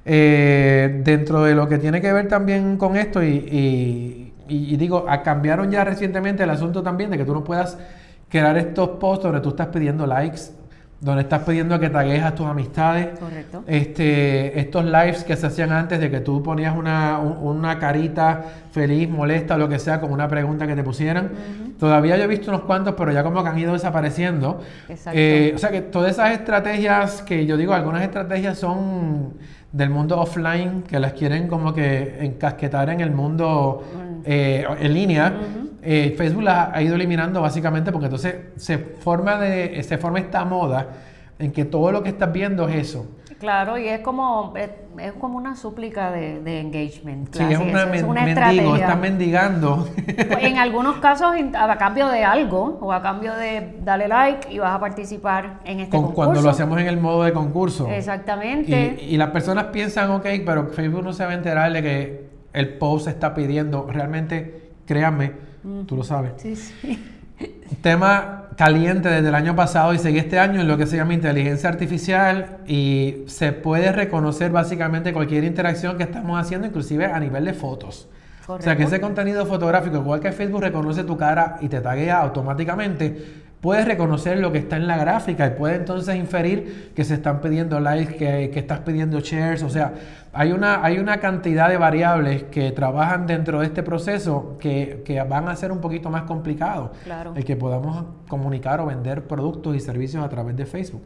Eh, 0.04 1.00
dentro 1.04 1.44
de 1.44 1.54
lo 1.54 1.66
que 1.68 1.78
tiene 1.78 2.00
que 2.00 2.12
ver 2.12 2.28
también 2.28 2.76
con 2.76 2.96
esto, 2.96 3.22
y, 3.22 3.28
y, 3.28 4.31
digo, 4.48 5.06
cambiaron 5.24 5.70
ya 5.70 5.84
recientemente 5.84 6.42
el 6.42 6.50
asunto 6.50 6.82
también 6.82 7.10
de 7.10 7.18
que 7.18 7.24
tú 7.24 7.34
no 7.34 7.44
puedas 7.44 7.78
crear 8.28 8.56
estos 8.56 8.90
posts 8.90 9.24
donde 9.24 9.40
tú 9.40 9.50
estás 9.50 9.68
pidiendo 9.68 10.06
likes 10.06 10.52
donde 11.02 11.22
estás 11.22 11.42
pidiendo 11.42 11.80
que 11.80 11.90
tagues 11.90 12.22
a 12.22 12.32
tus 12.32 12.46
amistades. 12.46 13.18
Correcto. 13.18 13.64
Este, 13.66 14.60
estos 14.60 14.84
lives 14.84 15.24
que 15.24 15.34
se 15.34 15.48
hacían 15.48 15.72
antes 15.72 15.98
de 15.98 16.08
que 16.12 16.20
tú 16.20 16.44
ponías 16.44 16.76
una, 16.76 17.18
una 17.18 17.80
carita 17.80 18.44
feliz, 18.70 19.10
molesta 19.10 19.56
o 19.56 19.58
lo 19.58 19.68
que 19.68 19.80
sea 19.80 20.00
con 20.00 20.12
una 20.12 20.28
pregunta 20.28 20.64
que 20.64 20.76
te 20.76 20.84
pusieran. 20.84 21.30
Todavía 21.76 22.16
yo 22.16 22.22
he 22.22 22.28
visto 22.28 22.52
unos 22.52 22.62
cuantos, 22.62 22.94
pero 22.96 23.10
ya 23.10 23.24
como 23.24 23.42
que 23.42 23.48
han 23.48 23.58
ido 23.58 23.72
desapareciendo. 23.72 24.60
Exacto. 24.88 25.18
Eh, 25.18 25.52
o 25.56 25.58
sea 25.58 25.72
que 25.72 25.80
todas 25.80 26.12
esas 26.12 26.30
estrategias 26.30 27.22
que 27.22 27.46
yo 27.46 27.56
digo, 27.56 27.74
algunas 27.74 28.02
estrategias 28.02 28.56
son 28.56 29.34
del 29.72 29.90
mundo 29.90 30.20
offline, 30.20 30.84
que 30.84 31.00
las 31.00 31.14
quieren 31.14 31.48
como 31.48 31.74
que 31.74 32.24
encasquetar 32.24 32.90
en 32.90 33.00
el 33.00 33.10
mundo 33.10 33.82
eh, 34.24 34.66
en 34.80 34.94
línea. 34.94 35.32
Eh, 35.82 36.14
Facebook 36.16 36.44
la 36.44 36.70
ha 36.72 36.80
ido 36.80 36.94
eliminando 36.94 37.40
básicamente 37.40 37.90
porque 37.90 38.06
entonces 38.06 38.36
se 38.56 38.78
forma, 38.78 39.38
de, 39.38 39.82
se 39.82 39.98
forma 39.98 40.20
esta 40.20 40.44
moda 40.44 40.86
en 41.38 41.50
que 41.50 41.64
todo 41.64 41.90
lo 41.90 42.02
que 42.02 42.10
estás 42.10 42.32
viendo 42.32 42.68
es 42.68 42.76
eso. 42.76 43.06
Claro, 43.42 43.76
y 43.76 43.88
es 43.88 43.98
como, 44.02 44.54
es, 44.56 45.12
como 45.14 45.36
una 45.36 45.56
súplica 45.56 46.12
de, 46.12 46.60
engagement. 46.60 47.34
Sí, 47.34 47.42
es 47.42 47.58
una, 47.58 47.92
es 47.92 48.04
una 48.04 48.24
mendigo, 48.24 48.76
están 48.76 49.00
mendigando. 49.00 49.88
Pues, 49.96 50.44
en 50.44 50.58
algunos 50.58 50.98
casos 50.98 51.32
a 51.52 51.76
cambio 51.76 52.06
de 52.06 52.22
algo 52.22 52.78
o 52.80 52.92
a 52.92 53.02
cambio 53.02 53.34
de 53.34 53.78
darle 53.82 54.06
like 54.06 54.52
y 54.52 54.60
vas 54.60 54.72
a 54.72 54.78
participar 54.78 55.58
en 55.64 55.80
este 55.80 55.90
concurso. 55.90 56.14
Cuando 56.14 56.42
lo 56.42 56.50
hacemos 56.50 56.80
en 56.80 56.86
el 56.86 57.00
modo 57.00 57.24
de 57.24 57.32
concurso. 57.32 57.88
Exactamente. 57.88 58.98
Y, 59.02 59.14
y 59.14 59.16
las 59.16 59.30
personas 59.30 59.64
piensan, 59.66 60.12
ok, 60.12 60.26
pero 60.46 60.68
Facebook 60.68 61.02
no 61.02 61.12
se 61.12 61.24
va 61.24 61.32
a 61.32 61.34
enterar 61.34 61.72
de 61.72 61.82
que 61.82 62.21
el 62.52 62.74
post 62.74 63.08
está 63.08 63.34
pidiendo. 63.34 63.86
Realmente, 63.90 64.70
créanme, 64.86 65.32
Tú 65.86 65.96
lo 65.96 66.02
sabes. 66.02 66.32
Sí, 66.38 66.56
sí. 66.56 66.98
Tema 67.82 68.48
caliente 68.56 69.08
desde 69.08 69.28
el 69.28 69.34
año 69.34 69.56
pasado 69.56 69.94
y 69.94 69.98
sigue 69.98 70.18
este 70.18 70.38
año 70.38 70.60
en 70.60 70.68
lo 70.68 70.76
que 70.76 70.86
se 70.86 70.96
llama 70.96 71.14
inteligencia 71.14 71.68
artificial 71.68 72.58
y 72.66 73.24
se 73.26 73.52
puede 73.52 73.92
reconocer 73.92 74.50
básicamente 74.50 75.12
cualquier 75.12 75.44
interacción 75.44 75.96
que 75.96 76.02
estamos 76.02 76.38
haciendo, 76.38 76.66
inclusive 76.66 77.06
a 77.06 77.18
nivel 77.18 77.44
de 77.44 77.54
fotos. 77.54 78.08
O 78.46 78.60
sea 78.60 78.76
que 78.76 78.82
ese 78.82 79.00
contenido 79.00 79.46
fotográfico, 79.46 79.96
igual 79.96 80.20
que 80.20 80.32
Facebook 80.32 80.62
reconoce 80.62 81.04
tu 81.04 81.16
cara 81.16 81.58
y 81.60 81.68
te 81.68 81.80
taguea 81.80 82.18
automáticamente, 82.18 83.42
puedes 83.62 83.86
reconocer 83.86 84.38
lo 84.38 84.50
que 84.50 84.58
está 84.58 84.76
en 84.76 84.88
la 84.88 84.98
gráfica 84.98 85.46
y 85.46 85.50
puede 85.50 85.76
entonces 85.76 86.16
inferir 86.16 86.90
que 86.96 87.04
se 87.04 87.14
están 87.14 87.40
pidiendo 87.40 87.78
likes, 87.78 88.16
que, 88.16 88.50
que, 88.50 88.58
estás 88.58 88.80
pidiendo 88.80 89.20
shares. 89.20 89.62
O 89.62 89.70
sea, 89.70 89.94
hay 90.32 90.50
una, 90.50 90.84
hay 90.84 90.98
una 90.98 91.20
cantidad 91.20 91.68
de 91.68 91.76
variables 91.76 92.42
que 92.42 92.72
trabajan 92.72 93.28
dentro 93.28 93.60
de 93.60 93.66
este 93.66 93.84
proceso 93.84 94.56
que, 94.58 95.02
que 95.04 95.22
van 95.22 95.48
a 95.48 95.54
ser 95.54 95.70
un 95.70 95.80
poquito 95.80 96.10
más 96.10 96.24
complicado 96.24 96.90
el 97.36 97.44
que 97.44 97.54
podamos 97.54 98.04
comunicar 98.28 98.80
o 98.80 98.86
vender 98.86 99.28
productos 99.28 99.76
y 99.76 99.80
servicios 99.80 100.24
a 100.24 100.28
través 100.28 100.56
de 100.56 100.66
Facebook. 100.66 101.04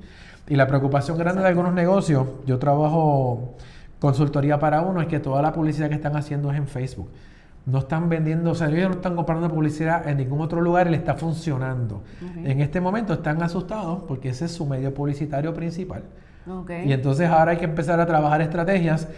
Y 0.49 0.57
la 0.57 0.67
preocupación 0.67 1.19
grande 1.19 1.43
de 1.43 1.49
algunos 1.49 1.75
negocios, 1.75 2.27
yo 2.47 2.59
trabajo 2.59 3.57
consultoría 3.99 4.59
para 4.59 4.81
uno, 4.81 5.03
es 5.03 5.09
que 5.09 5.21
toda 5.21 5.43
la 5.43 5.53
publicidad 5.53 5.91
que 5.91 5.97
están 5.97 6.17
haciendo 6.17 6.51
es 6.51 6.57
en 6.57 6.69
Facebook 6.69 7.11
no 7.66 7.78
están 7.80 8.08
vendiendo, 8.08 8.52
o 8.52 8.54
sea, 8.54 8.68
ellos 8.68 8.88
no 8.88 8.94
están 8.94 9.16
comprando 9.16 9.49
publicidad 9.50 10.08
en 10.08 10.18
ningún 10.18 10.40
otro 10.40 10.61
lugar 10.61 10.87
y 10.87 10.90
le 10.90 10.96
está 10.96 11.14
funcionando. 11.14 12.02
En 12.44 12.61
este 12.61 12.80
momento 12.80 13.12
están 13.12 13.42
asustados 13.42 14.04
porque 14.06 14.28
ese 14.28 14.44
es 14.44 14.52
su 14.52 14.66
medio 14.66 14.94
publicitario 14.94 15.52
principal. 15.52 16.02
Y 16.87 16.92
entonces 16.92 17.28
ahora 17.28 17.52
hay 17.52 17.56
que 17.58 17.64
empezar 17.64 17.99
a 17.99 18.06
trabajar 18.06 18.40
estrategias 18.40 19.08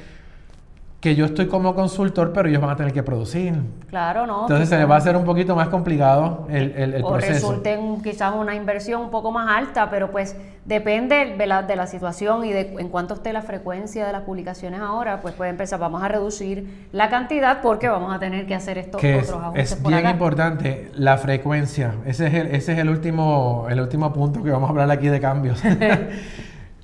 que 1.01 1.15
yo 1.15 1.27
estoy 1.27 1.47
como 1.47 1.77
consultor, 1.77 2.33
pero 2.33 2.49
ellos 2.49 2.61
van 2.61 2.71
a 2.71 2.77
tener 2.77 2.93
que 2.93 3.05
producir. 3.05 3.55
Claro, 3.89 4.27
¿no? 4.27 4.43
Entonces 4.43 4.69
se 4.69 4.77
les 4.77 4.91
va 4.91 4.97
a 4.97 4.99
hacer 4.99 5.17
un 5.17 5.25
poquito 5.25 5.55
más 5.55 5.69
complicado 5.69 6.49
el, 6.51 6.73
el, 6.73 6.95
el 6.95 7.05
o 7.05 7.11
proceso. 7.11 7.33
resulten 7.33 8.03
quizás 8.03 8.35
una 8.35 8.57
inversión 8.57 9.03
un 9.03 9.11
poco 9.11 9.31
más 9.31 9.49
alta, 9.49 9.91
pero 9.91 10.11
pues 10.11 10.35
depende 10.65 11.37
de 11.39 11.47
la, 11.47 11.63
de 11.63 11.77
la 11.77 11.87
situación 11.87 12.45
y 12.45 12.53
de 12.53 12.75
en 12.79 12.89
cuánto 12.89 13.15
esté 13.15 13.33
la 13.33 13.43
frecuencia 13.43 14.07
de 14.07 14.13
las 14.13 14.23
publicaciones 14.23 14.81
ahora, 14.81 15.21
pues 15.21 15.35
puede 15.35 15.51
empezar, 15.51 15.79
vamos 15.79 16.03
a 16.03 16.09
reducir 16.09 16.89
la 16.91 17.09
cantidad 17.09 17.63
porque 17.63 17.89
vamos 17.89 18.13
a 18.13 18.19
tener 18.19 18.47
que 18.47 18.57
hacer 18.57 18.77
estos 18.77 19.01
otros 19.01 19.31
ajustes 19.31 19.73
Es 19.73 19.83
bien 19.83 20.09
importante 20.09 20.91
la 20.95 21.17
frecuencia. 21.17 21.95
Ese 22.07 22.27
es 22.27 22.35
el, 22.35 22.47
ese 22.49 22.73
es 22.73 22.79
el 22.81 22.89
último, 22.89 23.67
el 23.71 23.81
último 23.81 24.13
punto 24.13 24.43
que 24.43 24.51
vamos 24.51 24.69
a 24.69 24.71
hablar 24.71 24.91
aquí 24.91 25.07
de 25.07 25.21
cambios. 25.21 25.63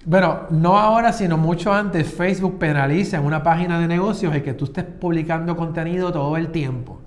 Bueno, 0.06 0.48
no 0.50 0.78
ahora, 0.78 1.14
sino 1.14 1.38
mucho 1.38 1.72
antes, 1.72 2.12
Facebook 2.12 2.58
penaliza 2.58 3.16
en 3.16 3.24
una 3.24 3.42
página 3.42 3.80
de 3.80 3.88
negocios 3.88 4.34
el 4.34 4.42
que 4.42 4.52
tú 4.52 4.66
estés 4.66 4.84
publicando 4.84 5.56
contenido 5.56 6.12
todo 6.12 6.36
el 6.36 6.48
tiempo. 6.48 7.00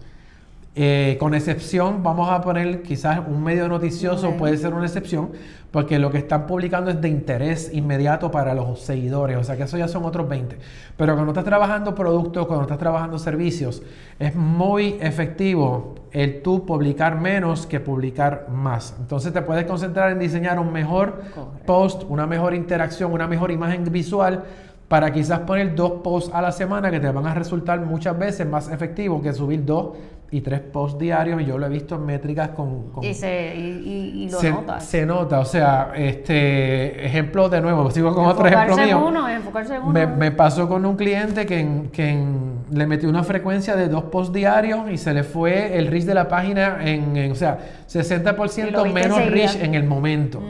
Eh, 0.80 1.18
con 1.20 1.34
excepción, 1.34 2.04
vamos 2.04 2.30
a 2.30 2.40
poner 2.40 2.84
quizás 2.84 3.20
un 3.28 3.44
medio 3.44 3.68
noticioso 3.68 4.38
puede 4.38 4.58
ser 4.58 4.76
una 4.76 4.86
excepción, 4.86 5.32
porque 5.72 5.98
lo 5.98 6.12
que 6.12 6.20
están 6.20 6.46
publicando 6.46 6.92
es 6.92 7.02
de 7.02 7.10
interés 7.10 7.72
inmediato 7.74 8.30
para 8.30 8.54
los 8.54 8.82
seguidores, 8.82 9.38
o 9.38 9.44
sea 9.44 9.58
que 9.58 9.64
eso 9.64 9.76
ya 9.80 9.88
son 9.88 10.06
otros 10.06 10.30
20. 10.30 10.56
Pero 10.96 11.16
cuando 11.16 11.32
estás 11.32 11.46
trabajando 11.46 11.96
productos, 11.96 12.46
cuando 12.46 12.66
estás 12.66 12.78
trabajando 12.78 13.18
servicios, 13.18 13.82
es 14.20 14.36
muy 14.36 14.98
efectivo 15.02 15.96
el 16.12 16.44
tú 16.44 16.64
publicar 16.64 17.20
menos 17.20 17.66
que 17.66 17.80
publicar 17.80 18.46
más. 18.48 18.96
Entonces 19.00 19.34
te 19.34 19.42
puedes 19.42 19.66
concentrar 19.66 20.12
en 20.12 20.20
diseñar 20.20 20.60
un 20.60 20.72
mejor 20.72 21.24
post, 21.66 22.04
una 22.08 22.28
mejor 22.28 22.54
interacción, 22.54 23.12
una 23.12 23.26
mejor 23.26 23.50
imagen 23.50 23.84
visual 23.92 24.44
para 24.88 25.12
quizás 25.12 25.40
poner 25.40 25.76
dos 25.76 26.02
posts 26.04 26.34
a 26.34 26.42
la 26.42 26.52
semana 26.52 26.90
que 26.92 27.00
te 27.00 27.12
van 27.12 27.26
a 27.26 27.34
resultar 27.34 27.82
muchas 27.82 28.18
veces 28.18 28.48
más 28.48 28.70
efectivo 28.70 29.22
que 29.22 29.34
subir 29.34 29.66
dos 29.66 29.98
y 30.30 30.42
tres 30.42 30.60
posts 30.60 31.00
diarios 31.00 31.42
y 31.42 31.46
yo 31.46 31.58
lo 31.58 31.66
he 31.66 31.70
visto 31.70 31.96
en 31.96 32.06
métricas 32.06 32.50
con... 32.50 32.92
y, 33.02 33.14
se, 33.14 33.56
y, 33.56 34.30
lo 34.30 34.40
se, 34.40 34.52
nota. 34.52 34.80
Se 34.80 35.06
nota, 35.06 35.40
o 35.40 35.46
sea, 35.46 35.94
este 35.96 37.06
ejemplo 37.06 37.48
de 37.48 37.62
nuevo, 37.62 37.90
sigo 37.92 38.14
con 38.14 38.26
otro 38.26 38.46
ejemplo 38.46 38.76
mío. 38.76 39.06
Uno, 39.08 39.30
enfocarse 39.30 39.76
en 39.76 39.84
uno. 39.84 39.92
Me, 39.92 40.06
me, 40.06 40.32
pasó 40.32 40.68
con 40.68 40.86
un 40.86 40.98
cliente 40.98 41.46
que, 41.46 41.90
que 41.94 42.26
le 42.72 42.88
metió 42.88 43.08
una 43.08 43.24
frecuencia 43.24 43.76
de 43.76 43.88
dos 43.88 44.06
posts 44.06 44.34
diarios 44.34 44.92
y 44.92 44.98
se 44.98 45.14
le 45.14 45.24
fue 45.24 45.78
el 45.78 45.88
reach 45.88 46.04
de 46.04 46.14
la 46.14 46.28
página 46.28 46.80
en, 46.82 47.32
o 47.32 47.36
sea, 47.36 47.58
60% 47.90 48.92
menos 48.92 49.26
reach 49.32 49.56
en 49.56 49.76
el 49.76 49.86
momento. 49.86 50.42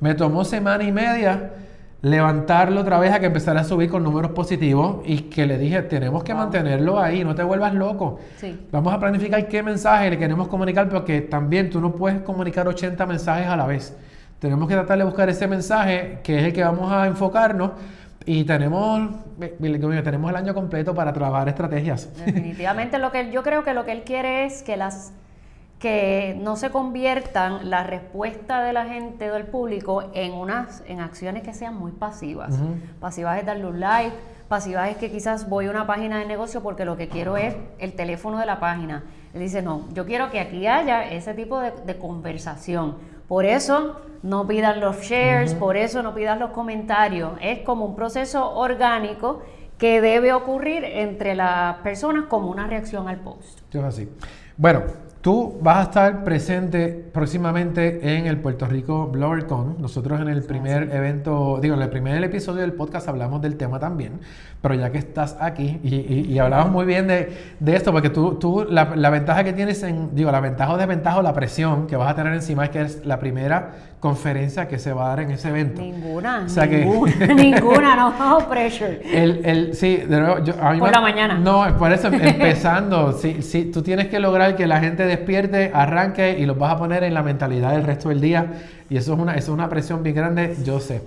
Me 0.00 0.14
tomó 0.14 0.44
semana 0.44 0.84
y 0.84 0.92
media 0.92 1.50
levantarlo 2.04 2.82
otra 2.82 2.98
vez 2.98 3.12
a 3.14 3.18
que 3.18 3.26
empezara 3.26 3.62
a 3.62 3.64
subir 3.64 3.88
con 3.88 4.04
números 4.04 4.32
positivos 4.32 4.98
y 5.06 5.22
que 5.22 5.46
le 5.46 5.56
dije, 5.56 5.80
tenemos 5.80 6.22
que 6.22 6.34
mantenerlo 6.34 7.00
ahí, 7.00 7.24
no 7.24 7.34
te 7.34 7.42
vuelvas 7.42 7.72
loco. 7.72 8.20
Vamos 8.70 8.92
a 8.92 9.00
planificar 9.00 9.48
qué 9.48 9.62
mensaje 9.62 10.10
le 10.10 10.18
queremos 10.18 10.48
comunicar 10.48 10.86
porque 10.90 11.22
también 11.22 11.70
tú 11.70 11.80
no 11.80 11.92
puedes 11.92 12.20
comunicar 12.20 12.68
80 12.68 13.06
mensajes 13.06 13.46
a 13.46 13.56
la 13.56 13.66
vez. 13.66 13.96
Tenemos 14.38 14.68
que 14.68 14.74
tratar 14.74 14.98
de 14.98 15.04
buscar 15.04 15.30
ese 15.30 15.46
mensaje 15.46 16.18
que 16.22 16.40
es 16.40 16.44
el 16.44 16.52
que 16.52 16.62
vamos 16.62 16.92
a 16.92 17.06
enfocarnos 17.06 17.70
y 18.26 18.44
tenemos, 18.44 19.08
tenemos 19.48 20.30
el 20.30 20.36
año 20.36 20.52
completo 20.52 20.94
para 20.94 21.10
trabajar 21.10 21.48
estrategias. 21.48 22.10
Definitivamente 22.26 22.98
lo 22.98 23.12
que 23.12 23.30
yo 23.30 23.42
creo 23.42 23.64
que 23.64 23.72
lo 23.72 23.86
que 23.86 23.92
él 23.92 24.02
quiere 24.04 24.44
es 24.44 24.62
que 24.62 24.76
las 24.76 25.14
que 25.84 26.34
no 26.40 26.56
se 26.56 26.70
conviertan 26.70 27.68
la 27.68 27.82
respuesta 27.82 28.62
de 28.62 28.72
la 28.72 28.86
gente 28.86 29.30
o 29.30 29.34
del 29.34 29.44
público 29.44 30.04
en 30.14 30.32
unas 30.32 30.82
en 30.88 31.00
acciones 31.00 31.42
que 31.42 31.52
sean 31.52 31.76
muy 31.76 31.92
pasivas. 31.92 32.58
Pasivas 33.00 33.38
es 33.38 33.44
darle 33.44 33.66
un 33.66 33.80
like, 33.80 34.16
pasivas 34.48 34.88
es 34.88 34.96
que 34.96 35.10
quizás 35.10 35.46
voy 35.46 35.66
a 35.66 35.70
una 35.70 35.86
página 35.86 36.20
de 36.20 36.24
negocio 36.24 36.62
porque 36.62 36.86
lo 36.86 36.96
que 36.96 37.08
quiero 37.08 37.36
es 37.36 37.54
el 37.78 37.92
teléfono 37.92 38.38
de 38.38 38.46
la 38.46 38.60
página. 38.60 39.04
Él 39.34 39.40
dice, 39.40 39.60
no, 39.60 39.84
yo 39.92 40.06
quiero 40.06 40.30
que 40.30 40.40
aquí 40.40 40.66
haya 40.66 41.06
ese 41.06 41.34
tipo 41.34 41.60
de, 41.60 41.98
conversación. 41.98 42.96
Por 43.28 43.44
eso 43.44 44.00
no 44.22 44.46
pidan 44.46 44.80
los 44.80 45.02
shares, 45.02 45.52
por 45.52 45.76
eso 45.76 46.02
no 46.02 46.14
pidan 46.14 46.38
los 46.38 46.52
comentarios. 46.52 47.32
Es 47.42 47.58
como 47.58 47.84
un 47.84 47.94
proceso 47.94 48.54
orgánico 48.54 49.42
que 49.76 50.00
debe 50.00 50.32
ocurrir 50.32 50.82
entre 50.82 51.34
las 51.34 51.76
personas 51.80 52.24
como 52.24 52.50
una 52.50 52.66
reacción 52.66 53.06
al 53.06 53.18
post. 53.18 53.60
Es 53.70 53.84
así. 53.84 54.08
Bueno, 54.56 54.84
Tú 55.24 55.58
vas 55.62 55.78
a 55.78 55.82
estar 55.84 56.22
presente 56.22 56.88
próximamente 56.88 58.18
en 58.18 58.26
el 58.26 58.36
Puerto 58.36 58.66
Rico 58.66 59.06
BloggerCon. 59.06 59.76
Nosotros 59.80 60.20
en 60.20 60.28
el 60.28 60.42
primer 60.42 60.94
evento, 60.94 61.60
digo, 61.62 61.76
en 61.76 61.80
el 61.80 61.88
primer 61.88 62.22
episodio 62.22 62.60
del 62.60 62.74
podcast 62.74 63.08
hablamos 63.08 63.40
del 63.40 63.56
tema 63.56 63.78
también, 63.78 64.20
pero 64.60 64.74
ya 64.74 64.92
que 64.92 64.98
estás 64.98 65.38
aquí 65.40 65.80
y, 65.82 66.30
y, 66.30 66.38
hablamos 66.38 66.70
muy 66.70 66.84
bien 66.84 67.06
de, 67.06 67.38
de, 67.58 67.74
esto, 67.74 67.90
porque 67.90 68.10
tú, 68.10 68.34
tú 68.34 68.66
la, 68.68 68.94
la, 68.96 69.08
ventaja 69.08 69.44
que 69.44 69.54
tienes 69.54 69.82
en, 69.82 70.14
digo, 70.14 70.30
la 70.30 70.40
ventaja 70.40 70.74
o 70.74 70.76
desventaja 70.76 71.16
o 71.16 71.22
la 71.22 71.32
presión 71.32 71.86
que 71.86 71.96
vas 71.96 72.10
a 72.10 72.14
tener 72.14 72.34
encima 72.34 72.64
es 72.64 72.70
que 72.70 72.82
es 72.82 73.06
la 73.06 73.18
primera 73.18 73.72
conferencia 74.04 74.68
que 74.68 74.78
se 74.78 74.92
va 74.92 75.06
a 75.06 75.08
dar 75.08 75.20
en 75.20 75.30
ese 75.30 75.48
evento. 75.48 75.80
Ninguna, 75.80 76.40
ninguna, 76.68 77.26
ninguna, 77.34 77.96
no, 77.96 78.48
pressure. 78.50 79.00
El, 79.10 79.40
el, 79.46 79.74
sí, 79.74 79.96
de 79.96 80.20
nuevo, 80.20 80.44
yo, 80.44 80.52
a 80.60 80.74
mí 80.74 80.78
por 80.78 80.90
la 80.90 81.00
mañana. 81.00 81.38
No, 81.38 81.64
por 81.78 81.90
eso 81.90 82.08
empezando, 82.12 83.12
sí, 83.12 83.40
sí, 83.40 83.70
tú 83.72 83.80
tienes 83.80 84.08
que 84.08 84.20
lograr 84.20 84.56
que 84.56 84.66
la 84.66 84.80
gente 84.80 85.06
de 85.06 85.13
despierte, 85.16 85.70
arranque 85.72 86.38
y 86.38 86.46
los 86.46 86.58
vas 86.58 86.74
a 86.74 86.78
poner 86.78 87.04
en 87.04 87.14
la 87.14 87.22
mentalidad 87.22 87.72
del 87.72 87.84
resto 87.84 88.08
del 88.08 88.20
día. 88.20 88.52
Y 88.90 88.96
eso 88.96 89.14
es 89.14 89.18
una, 89.18 89.34
eso 89.34 89.52
es 89.52 89.54
una 89.54 89.68
presión 89.68 90.02
bien 90.02 90.14
grande, 90.16 90.56
yo 90.64 90.80
sé. 90.80 91.02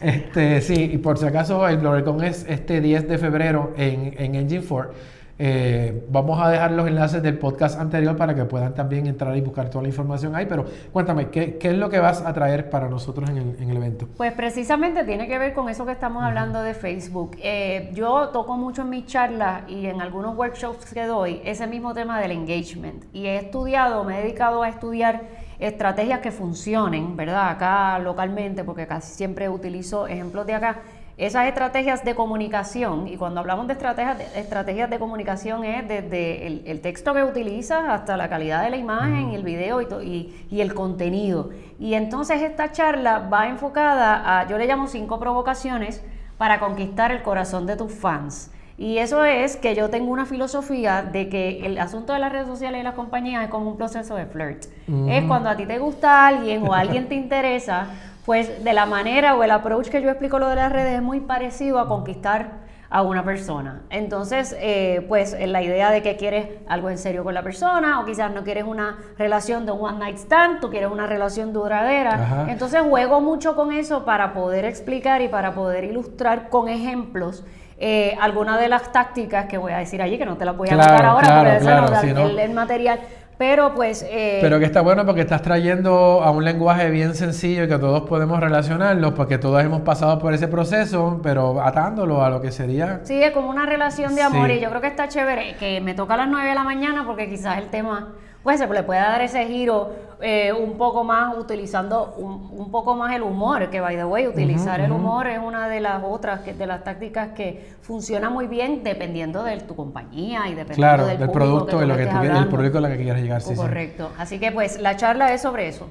Este, 0.00 0.60
sí, 0.60 0.90
y 0.92 0.98
por 0.98 1.18
si 1.18 1.26
acaso 1.26 1.66
el 1.68 1.78
BloggerCon 1.78 2.24
es 2.24 2.44
este 2.48 2.80
10 2.80 3.08
de 3.08 3.18
febrero 3.18 3.72
en, 3.76 4.14
en 4.18 4.34
Engine 4.34 4.64
4. 4.68 4.92
Eh, 5.38 6.06
vamos 6.10 6.40
a 6.40 6.48
dejar 6.48 6.70
los 6.72 6.86
enlaces 6.86 7.22
del 7.22 7.38
podcast 7.38 7.80
anterior 7.80 8.16
para 8.16 8.34
que 8.34 8.44
puedan 8.44 8.74
también 8.74 9.06
entrar 9.06 9.36
y 9.36 9.40
buscar 9.40 9.68
toda 9.68 9.82
la 9.82 9.88
información 9.88 10.34
ahí. 10.36 10.46
Pero 10.46 10.64
cuéntame, 10.92 11.28
¿qué, 11.28 11.58
es 11.60 11.76
lo 11.76 11.90
que 11.90 11.98
vas 11.98 12.22
a 12.22 12.32
traer 12.32 12.70
para 12.70 12.88
nosotros 12.88 13.28
en 13.30 13.70
el, 13.70 13.76
evento? 13.76 14.06
Pues 14.16 14.32
precisamente 14.32 15.04
tiene 15.04 15.26
que 15.26 15.38
ver 15.38 15.54
con 15.54 15.68
eso 15.68 15.84
que 15.84 15.92
estamos 15.92 16.22
hablando 16.22 16.62
de 16.62 16.74
Facebook. 16.74 17.36
Eh, 17.42 17.90
yo 17.94 18.28
toco 18.28 18.56
mucho 18.56 18.82
en 18.82 18.90
mis 18.90 19.06
charlas 19.06 19.68
y 19.68 19.86
en 19.86 20.00
algunos 20.00 20.36
workshops 20.36 20.92
que 20.92 21.04
doy 21.04 21.40
ese 21.44 21.66
mismo 21.66 21.94
tema 21.94 22.20
del 22.20 22.30
engagement. 22.30 23.04
Y 23.12 23.26
he 23.26 23.36
estudiado, 23.38 24.04
me 24.04 24.18
he 24.18 24.22
dedicado 24.22 24.62
a 24.62 24.68
estudiar 24.68 25.22
estrategias 25.58 26.20
que 26.20 26.30
funcionen, 26.30 27.16
¿verdad? 27.16 27.48
Acá 27.48 27.98
localmente, 27.98 28.64
porque 28.64 28.86
casi 28.86 29.14
siempre 29.14 29.48
utilizo 29.48 30.06
ejemplos 30.06 30.46
de 30.46 30.54
acá 30.54 30.82
esas 31.16 31.46
estrategias 31.46 32.04
de 32.04 32.14
comunicación, 32.16 33.06
y 33.06 33.16
cuando 33.16 33.38
hablamos 33.38 33.68
de 33.68 33.74
estrategias 33.74 34.18
de, 34.18 34.24
estrategias 34.40 34.90
de 34.90 34.98
comunicación 34.98 35.64
es 35.64 35.86
desde 35.86 36.46
el, 36.46 36.80
texto 36.80 37.14
que 37.14 37.22
utilizas 37.22 37.84
hasta 37.88 38.16
la 38.16 38.28
calidad 38.28 38.64
de 38.64 38.70
la 38.70 38.76
imagen, 38.76 39.30
el 39.30 39.44
video 39.44 39.80
y, 39.80 40.34
y, 40.50 40.60
el 40.60 40.74
contenido. 40.74 41.50
Y 41.78 41.94
entonces 41.94 42.42
esta 42.42 42.72
charla 42.72 43.20
va 43.20 43.48
enfocada 43.48 44.40
a, 44.40 44.48
yo 44.48 44.58
le 44.58 44.66
llamo 44.66 44.88
cinco 44.88 45.20
provocaciones 45.20 46.02
para 46.36 46.58
conquistar 46.58 47.12
el 47.12 47.22
corazón 47.22 47.66
de 47.66 47.76
tus 47.76 47.92
fans. 47.92 48.50
Y 48.76 48.98
eso 48.98 49.24
es 49.24 49.56
que 49.56 49.76
yo 49.76 49.88
tengo 49.88 50.10
una 50.10 50.26
filosofía 50.26 51.02
de 51.02 51.28
que 51.28 51.64
el 51.64 51.78
asunto 51.78 52.12
de 52.12 52.18
las 52.18 52.32
redes 52.32 52.48
sociales 52.48 52.80
y 52.80 52.84
las 52.84 52.94
compañías 52.94 53.44
es 53.44 53.50
como 53.50 53.70
un 53.70 53.76
proceso 53.76 54.16
de 54.16 54.26
flirt. 54.26 54.64
Es 55.08 55.24
cuando 55.26 55.48
a 55.48 55.56
ti 55.56 55.64
te 55.64 55.78
gusta 55.78 56.26
alguien 56.26 56.66
o 56.66 56.74
alguien 56.74 57.08
te 57.08 57.14
interesa, 57.14 57.86
pues 58.24 58.64
de 58.64 58.72
la 58.72 58.86
manera 58.86 59.34
o 59.34 59.44
el 59.44 59.50
approach 59.50 59.88
que 59.88 60.00
yo 60.00 60.08
explico 60.08 60.38
lo 60.38 60.48
de 60.48 60.56
las 60.56 60.72
redes 60.72 60.94
es 60.96 61.02
muy 61.02 61.20
parecido 61.20 61.78
a 61.78 61.88
conquistar 61.88 62.64
a 62.90 63.02
una 63.02 63.24
persona. 63.24 63.82
Entonces, 63.90 64.56
eh, 64.60 65.04
pues 65.08 65.36
la 65.48 65.62
idea 65.62 65.90
de 65.90 66.00
que 66.00 66.16
quieres 66.16 66.46
algo 66.68 66.90
en 66.90 66.98
serio 66.98 67.24
con 67.24 67.34
la 67.34 67.42
persona 67.42 68.00
o 68.00 68.04
quizás 68.04 68.32
no 68.32 68.44
quieres 68.44 68.64
una 68.64 68.98
relación 69.18 69.66
de 69.66 69.72
un 69.72 69.84
one 69.84 69.98
night 69.98 70.16
stand, 70.16 70.60
tú 70.60 70.70
quieres 70.70 70.90
una 70.90 71.06
relación 71.06 71.52
duradera. 71.52 72.46
Entonces 72.48 72.82
juego 72.82 73.20
mucho 73.20 73.56
con 73.56 73.72
eso 73.72 74.04
para 74.04 74.32
poder 74.32 74.64
explicar 74.64 75.22
y 75.22 75.28
para 75.28 75.54
poder 75.54 75.84
ilustrar 75.84 76.48
con 76.50 76.68
ejemplos 76.68 77.44
eh, 77.76 78.16
algunas 78.20 78.60
de 78.60 78.68
las 78.68 78.92
tácticas 78.92 79.46
que 79.46 79.58
voy 79.58 79.72
a 79.72 79.78
decir 79.78 80.00
allí, 80.00 80.16
que 80.16 80.24
no 80.24 80.36
te 80.36 80.44
las 80.44 80.56
voy 80.56 80.68
a 80.68 80.76
contar 80.76 81.04
ahora, 81.04 81.38
porque 81.38 81.56
eso 81.56 81.80
no 81.80 81.90
da 81.90 82.42
el 82.44 82.54
material 82.54 83.00
pero 83.38 83.74
pues... 83.74 84.04
Eh, 84.08 84.38
Pero 84.40 84.58
que 84.58 84.64
está 84.64 84.80
bueno 84.80 85.04
porque 85.04 85.22
estás 85.22 85.42
trayendo 85.42 86.22
a 86.22 86.30
un 86.30 86.44
lenguaje 86.44 86.90
bien 86.90 87.14
sencillo 87.14 87.64
y 87.64 87.68
que 87.68 87.78
todos 87.78 88.02
podemos 88.02 88.40
relacionarlo, 88.40 89.14
porque 89.14 89.38
todos 89.38 89.62
hemos 89.62 89.82
pasado 89.82 90.18
por 90.18 90.34
ese 90.34 90.48
proceso, 90.48 91.20
pero 91.22 91.60
atándolo 91.60 92.24
a 92.24 92.30
lo 92.30 92.40
que 92.40 92.52
sería... 92.52 93.00
Sí, 93.04 93.22
es 93.22 93.32
como 93.32 93.50
una 93.50 93.66
relación 93.66 94.14
de 94.14 94.22
amor 94.22 94.50
y 94.50 94.60
yo 94.60 94.68
creo 94.70 94.80
que 94.80 94.86
está 94.88 95.08
chévere 95.08 95.56
que 95.58 95.80
me 95.80 95.94
toca 95.94 96.14
a 96.14 96.18
las 96.18 96.28
9 96.28 96.48
de 96.48 96.54
la 96.54 96.64
mañana 96.64 97.04
porque 97.06 97.28
quizás 97.28 97.58
el 97.58 97.68
tema 97.68 98.14
pues 98.44 98.60
se 98.60 98.66
le 98.68 98.82
puede 98.82 99.00
dar 99.00 99.22
ese 99.22 99.46
giro 99.46 99.92
eh, 100.20 100.52
un 100.52 100.76
poco 100.78 101.02
más 101.02 101.36
utilizando 101.36 102.14
un, 102.16 102.70
poco 102.70 102.94
más 102.94 103.14
el 103.16 103.22
humor, 103.22 103.70
que 103.70 103.80
by 103.80 103.96
the 103.96 104.04
way, 104.04 104.28
utilizar 104.28 104.80
el 104.80 104.92
humor 104.92 105.26
es 105.26 105.38
una 105.38 105.68
de 105.68 105.80
las 105.80 106.02
otras, 106.04 106.40
que, 106.40 106.52
de 106.54 106.66
las 106.66 106.84
tácticas 106.84 107.30
que 107.30 107.72
funciona 107.80 108.30
muy 108.30 108.46
bien 108.46 108.84
dependiendo 108.84 109.42
de 109.42 109.56
tu 109.60 109.74
compañía 109.74 110.48
y 110.48 110.54
dependiendo 110.54 111.06
del, 111.06 111.30
producto, 111.30 111.80
de 111.80 111.86
lo 111.86 111.96
que 111.96 112.06
tú, 112.06 112.16
el 112.18 112.48
producto 112.48 112.78
a 112.78 112.80
lo 112.82 112.88
que 112.88 112.98
quieras 112.98 113.22
llegar. 113.22 113.40
Sí, 113.40 113.54
correcto. 113.54 114.12
Así 114.18 114.38
que 114.38 114.52
pues 114.52 114.80
la 114.80 114.96
charla 114.96 115.32
es 115.32 115.42
sobre 115.42 115.68
eso. 115.68 115.88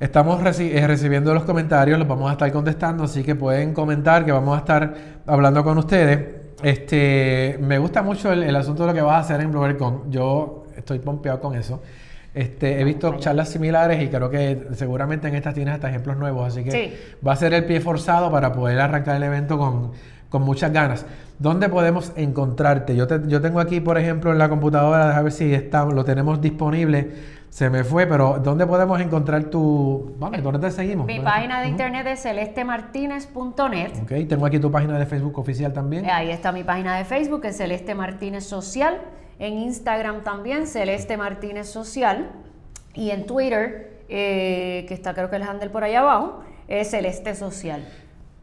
Estamos 0.00 0.40
eh, 0.58 0.86
recibiendo 0.86 1.32
los 1.32 1.44
comentarios, 1.44 1.98
los 1.98 2.08
vamos 2.08 2.28
a 2.28 2.32
estar 2.32 2.50
contestando, 2.50 3.04
así 3.04 3.22
que 3.22 3.34
pueden 3.34 3.72
comentar 3.74 4.24
que 4.24 4.32
vamos 4.32 4.56
a 4.56 4.58
estar 4.58 4.94
hablando 5.26 5.62
con 5.62 5.78
ustedes. 5.78 6.40
Este, 6.62 7.58
me 7.60 7.78
gusta 7.78 8.02
mucho 8.02 8.32
el, 8.32 8.56
asunto 8.56 8.82
de 8.82 8.88
lo 8.88 8.94
que 8.94 9.02
vas 9.02 9.16
a 9.16 9.18
hacer 9.18 9.40
en 9.40 9.50
BloggerCon. 9.50 10.10
Yo 10.10 10.61
estoy 10.76 10.98
pompeado 10.98 11.40
con 11.40 11.54
eso. 11.54 11.82
Este, 12.34 12.80
he 12.80 12.84
visto 12.84 13.18
charlas 13.18 13.50
similares 13.50 14.02
y 14.02 14.08
creo 14.08 14.30
que 14.30 14.68
seguramente 14.72 15.28
en 15.28 15.34
estas 15.34 15.52
tienes 15.52 15.74
hasta 15.74 15.90
ejemplos 15.90 16.16
nuevos, 16.16 16.48
así 16.48 16.64
que 16.64 17.16
va 17.26 17.32
a 17.32 17.36
ser 17.36 17.52
el 17.52 17.66
pie 17.66 17.80
forzado 17.80 18.30
para 18.30 18.52
poder 18.54 18.80
arrancar 18.80 19.16
el 19.16 19.22
evento 19.22 19.58
con, 19.58 19.92
con 20.30 20.42
muchas 20.42 20.72
ganas. 20.72 21.04
¿Dónde 21.38 21.68
podemos 21.68 22.12
encontrarte? 22.16 22.96
Yo, 22.96 23.06
yo 23.26 23.40
tengo 23.40 23.60
aquí, 23.60 23.80
por 23.80 23.98
ejemplo, 23.98 24.32
en 24.32 24.38
la 24.38 24.48
computadora, 24.48 25.16
a 25.16 25.22
ver 25.22 25.32
si 25.32 25.52
está, 25.52 25.84
lo 25.84 26.04
tenemos 26.04 26.40
disponible. 26.40 27.42
Se 27.50 27.68
me 27.68 27.84
fue, 27.84 28.06
pero 28.06 28.40
¿dónde 28.42 28.66
podemos 28.66 28.98
encontrar 28.98 29.44
tu... 29.44 30.14
Vale, 30.18 30.40
¿dónde 30.40 30.58
te 30.60 30.70
seguimos? 30.70 31.04
Mi 31.04 31.20
página 31.20 31.60
de 31.60 31.68
internet 31.68 32.06
es 32.06 32.22
celestemartinez.net. 32.22 34.02
Ok, 34.04 34.26
tengo 34.26 34.46
aquí 34.46 34.58
tu 34.58 34.70
página 34.70 34.98
de 34.98 35.04
Facebook 35.04 35.38
oficial 35.38 35.70
también. 35.72 36.08
Ahí 36.08 36.30
está 36.30 36.50
mi 36.50 36.64
página 36.64 36.96
de 36.96 37.04
Facebook, 37.04 37.44
es 37.44 37.58
Celeste 37.58 37.94
Martínez 37.94 38.44
Social. 38.44 39.02
En 39.38 39.58
Instagram 39.58 40.22
también, 40.22 40.66
Celeste 40.66 41.16
Martínez 41.16 41.68
Social. 41.68 42.30
Y 42.94 43.10
en 43.10 43.26
Twitter, 43.26 44.04
eh, 44.08 44.84
que 44.88 44.94
está 44.94 45.14
creo 45.14 45.30
que 45.30 45.36
el 45.36 45.42
handle 45.42 45.70
por 45.70 45.84
ahí 45.84 45.94
abajo, 45.94 46.42
es 46.68 46.90
Celeste 46.90 47.34
Social. 47.34 47.86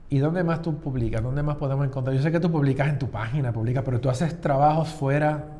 ¿Y 0.09 0.17
dónde 0.17 0.43
más 0.43 0.61
tú 0.61 0.79
publicas? 0.79 1.21
¿Dónde 1.21 1.43
más 1.43 1.57
podemos 1.57 1.85
encontrar? 1.85 2.15
Yo 2.15 2.23
sé 2.23 2.31
que 2.31 2.39
tú 2.39 2.51
publicas 2.51 2.89
en 2.89 2.97
tu 2.97 3.09
página, 3.09 3.53
publicas, 3.53 3.83
pero 3.83 4.01
tú 4.01 4.09
haces 4.09 4.41
trabajos 4.41 4.89
fuera 4.89 5.58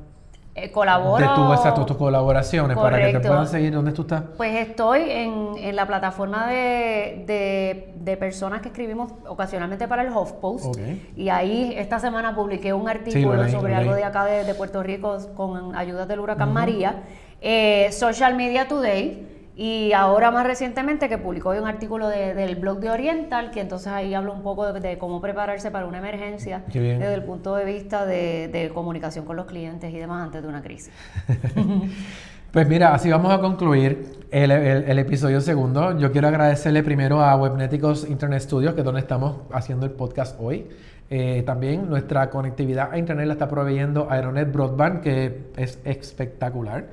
eh, 0.64 0.72
colaboro. 0.72 1.28
De 1.28 1.36
tu, 1.36 1.54
exacto, 1.54 1.86
tus 1.86 1.98
colaboraciones 1.98 2.78
para 2.78 3.00
que 3.00 3.20
te 3.20 3.28
puedan 3.28 3.48
seguir. 3.48 3.74
¿Dónde 3.74 3.92
tú 3.92 4.04
estás? 4.04 4.24
Pues 4.38 4.56
estoy 4.68 5.10
en, 5.10 5.58
en 5.58 5.76
la 5.76 5.86
plataforma 5.86 6.48
de, 6.48 7.24
de, 7.26 7.94
de, 7.96 8.18
personas 8.18 8.62
que 8.62 8.70
escribimos 8.70 9.12
ocasionalmente 9.28 9.88
para 9.88 10.04
el 10.04 10.10
HuffPost. 10.10 10.78
Y 11.16 11.30
ahí 11.30 11.74
esta 11.78 12.00
semana 12.00 12.36
publiqué 12.36 12.74
un 12.74 12.90
artículo 12.90 13.48
sobre 13.50 13.76
algo 13.76 13.94
de 13.94 14.04
acá 14.04 14.26
de, 14.26 14.54
Puerto 14.54 14.84
Rico 14.84 15.18
con 15.36 15.76
ayuda 15.76 16.06
del 16.06 16.20
huracán 16.20 16.54
María. 16.54 17.04
Eh, 17.42 17.90
Social 17.92 18.36
Media 18.36 18.68
Today 18.68 19.39
y 19.62 19.92
ahora 19.92 20.32
más 20.32 20.48
recientemente 20.48 21.10
que 21.10 21.18
publicó 21.18 21.50
un 21.50 21.68
artículo 21.68 22.08
del 22.08 22.56
blog 22.56 22.80
de 22.80 22.92
Oriental, 22.92 23.52
que 23.52 23.60
entonces 23.60 23.90
ahí 23.90 24.14
hablo 24.14 24.32
un 24.32 24.42
poco 24.42 24.72
de, 24.72 24.98
cómo 24.98 25.20
prepararse 25.20 25.70
para 25.70 25.86
una 25.86 25.98
emergencia 25.98 26.64
desde 26.72 27.14
el 27.14 27.24
punto 27.24 27.58
de 27.58 27.66
vista 27.66 28.06
de, 28.06 28.72
comunicación 28.74 29.26
con 29.26 29.36
los 29.36 29.48
clientes 29.48 29.94
y 29.94 29.98
demás 29.98 30.24
antes 30.24 30.44
de 30.44 30.48
una 30.48 30.62
crisis. 30.62 30.94
pues 32.54 32.70
mira, 32.70 32.94
así 32.94 33.12
vamos 33.12 33.34
a 33.34 33.42
concluir 33.42 34.26
el, 34.32 34.98
episodio 34.98 35.42
segundo. 35.42 36.00
Yo 36.00 36.10
quiero 36.14 36.30
agradecerle 36.30 36.82
primero 36.82 37.20
a 37.20 37.36
Webneticos 37.36 38.10
Internet 38.10 38.44
Studios, 38.44 38.76
que 38.76 38.80
es 38.80 38.86
donde 38.86 39.02
estamos 39.02 39.42
haciendo 39.52 39.86
el 39.86 39.92
podcast 39.92 40.40
hoy. 40.40 40.70
Eh, 41.10 41.44
también 41.46 41.90
nuestra 41.90 42.30
conectividad 42.30 42.94
a 42.94 42.98
Internet 42.98 43.28
la 43.28 43.34
está 43.34 43.50
proveyendo 43.50 44.10
Aeronet 44.10 44.54
Broadband, 44.54 45.02
que 45.02 45.50
es 45.58 45.80
espectacular. 45.84 46.86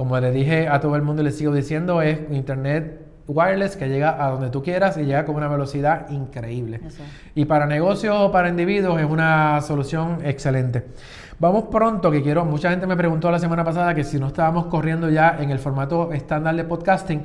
Como 0.00 0.18
le 0.18 0.30
dije 0.30 0.66
a 0.66 0.80
todo 0.80 0.96
el 0.96 1.02
mundo 1.02 1.20
y 1.20 1.26
le 1.26 1.30
sigo 1.30 1.52
diciendo, 1.52 2.00
es 2.00 2.20
internet 2.30 3.02
wireless 3.26 3.76
que 3.76 3.86
llega 3.86 4.24
a 4.24 4.30
donde 4.30 4.48
tú 4.48 4.62
quieras 4.62 4.96
y 4.96 5.02
llega 5.04 5.26
con 5.26 5.36
una 5.36 5.46
velocidad 5.46 6.08
increíble. 6.08 6.80
Y 7.34 7.44
para 7.44 7.66
negocios 7.66 8.16
o 8.18 8.32
para 8.32 8.48
individuos 8.48 8.98
es 8.98 9.04
una 9.04 9.60
solución 9.60 10.20
excelente. 10.24 10.86
Vamos 11.38 11.64
pronto, 11.70 12.10
que 12.10 12.22
quiero, 12.22 12.46
mucha 12.46 12.70
gente 12.70 12.86
me 12.86 12.96
preguntó 12.96 13.30
la 13.30 13.38
semana 13.38 13.62
pasada 13.62 13.94
que 13.94 14.02
si 14.02 14.18
no 14.18 14.28
estábamos 14.28 14.68
corriendo 14.68 15.10
ya 15.10 15.36
en 15.38 15.50
el 15.50 15.58
formato 15.58 16.14
estándar 16.14 16.56
de 16.56 16.64
podcasting. 16.64 17.22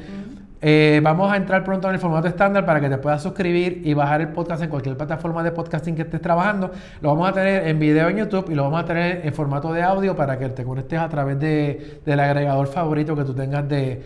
Eh, 0.68 1.00
vamos 1.04 1.32
a 1.32 1.38
entrar 1.38 1.64
pronto 1.64 1.88
en 1.90 1.94
el 1.94 2.00
formato 2.00 2.28
estándar 2.28 2.66
para 2.66 2.82
que 2.82 2.90
te 2.90 2.98
puedas 2.98 3.22
suscribir 3.22 3.84
y 3.84 3.94
bajar 3.94 4.22
el 4.22 4.30
podcast 4.30 4.64
en 4.64 4.70
cualquier 4.72 4.98
plataforma 4.98 5.44
de 5.44 5.52
podcasting 5.52 5.96
que 5.96 6.02
estés 6.02 6.20
trabajando. 6.20 6.72
Lo 7.02 7.10
vamos 7.10 7.30
a 7.30 7.34
tener 7.34 7.68
en 7.68 7.78
video 7.78 8.10
en 8.10 8.18
YouTube 8.18 8.50
y 8.50 8.56
lo 8.56 8.64
vamos 8.64 8.82
a 8.82 8.86
tener 8.86 9.22
en 9.24 9.32
formato 9.32 9.72
de 9.72 9.84
audio 9.84 10.16
para 10.16 10.40
que 10.40 10.50
te 10.50 10.64
conectes 10.64 10.98
a 10.98 11.08
través 11.08 11.40
de, 11.40 12.00
del 12.04 12.20
agregador 12.20 12.66
favorito 12.66 13.16
que 13.16 13.24
tú 13.24 13.36
tengas 13.36 13.70
de, 13.70 14.02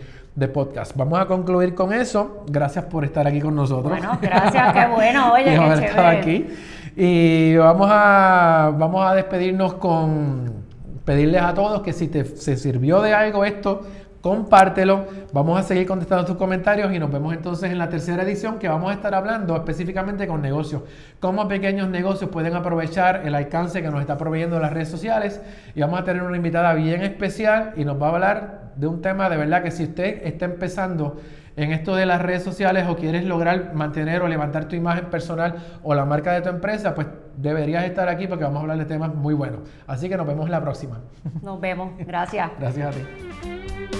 podcast. 0.52 0.94
Vamos 0.96 1.18
a 1.18 1.24
concluir 1.24 1.74
con 1.74 1.94
eso. 1.94 2.44
Gracias 2.46 2.84
por 2.84 3.06
estar 3.06 3.26
aquí 3.26 3.40
con 3.40 3.54
nosotros. 3.54 3.98
Bueno, 3.98 4.18
gracias, 4.20 4.74
qué 4.74 4.86
bueno. 4.86 5.32
Oye, 5.32 5.44
qué 5.44 5.86
chévere. 5.86 6.06
aquí. 6.06 6.46
Y 6.94 7.56
vamos 7.56 7.88
a, 7.90 8.70
vamos 8.76 9.10
a 9.10 9.14
despedirnos 9.14 9.74
con 9.74 10.60
pedirles 11.06 11.42
a 11.42 11.54
todos 11.54 11.80
que 11.80 11.92
si 11.92 12.08
te 12.08 12.24
se 12.24 12.56
sirvió 12.56 13.00
de 13.00 13.12
algo 13.14 13.44
esto, 13.44 13.82
compártelo. 14.20 15.06
Vamos 15.32 15.58
a 15.58 15.62
seguir 15.62 15.86
contestando 15.86 16.24
tus 16.24 16.36
comentarios 16.36 16.92
y 16.92 16.98
nos 16.98 17.10
vemos 17.10 17.32
entonces 17.34 17.70
en 17.70 17.78
la 17.78 17.88
tercera 17.88 18.22
edición 18.22 18.58
que 18.58 18.68
vamos 18.68 18.90
a 18.90 18.94
estar 18.94 19.14
hablando 19.14 19.56
específicamente 19.56 20.26
con 20.26 20.42
negocios. 20.42 20.82
Cómo 21.20 21.48
pequeños 21.48 21.88
negocios 21.88 22.30
pueden 22.30 22.54
aprovechar 22.54 23.22
el 23.24 23.34
alcance 23.34 23.82
que 23.82 23.90
nos 23.90 24.00
está 24.00 24.16
proveyendo 24.16 24.58
las 24.60 24.72
redes 24.72 24.88
sociales. 24.88 25.40
Y 25.74 25.80
vamos 25.80 26.00
a 26.00 26.04
tener 26.04 26.22
una 26.22 26.36
invitada 26.36 26.74
bien 26.74 27.02
especial 27.02 27.72
y 27.76 27.84
nos 27.84 28.00
va 28.00 28.08
a 28.08 28.10
hablar 28.10 28.60
de 28.76 28.86
un 28.86 29.02
tema 29.02 29.28
de 29.28 29.36
verdad 29.36 29.62
que 29.62 29.70
si 29.70 29.84
usted 29.84 30.26
está 30.26 30.46
empezando 30.46 31.20
en 31.56 31.72
esto 31.72 31.94
de 31.94 32.06
las 32.06 32.22
redes 32.22 32.42
sociales 32.42 32.86
o 32.88 32.96
quieres 32.96 33.24
lograr 33.24 33.74
mantener 33.74 34.22
o 34.22 34.28
levantar 34.28 34.66
tu 34.66 34.76
imagen 34.76 35.06
personal 35.06 35.56
o 35.82 35.94
la 35.94 36.04
marca 36.04 36.32
de 36.32 36.42
tu 36.42 36.48
empresa, 36.48 36.94
pues 36.94 37.08
deberías 37.36 37.84
estar 37.84 38.08
aquí 38.08 38.26
porque 38.26 38.44
vamos 38.44 38.58
a 38.58 38.60
hablar 38.62 38.78
de 38.78 38.84
temas 38.84 39.14
muy 39.14 39.34
buenos. 39.34 39.60
Así 39.86 40.08
que 40.08 40.16
nos 40.16 40.26
vemos 40.26 40.48
la 40.48 40.60
próxima. 40.60 41.00
Nos 41.42 41.60
vemos. 41.60 41.92
Gracias. 41.98 42.50
Gracias 42.58 42.96
a 42.96 42.98
ti. 42.98 43.99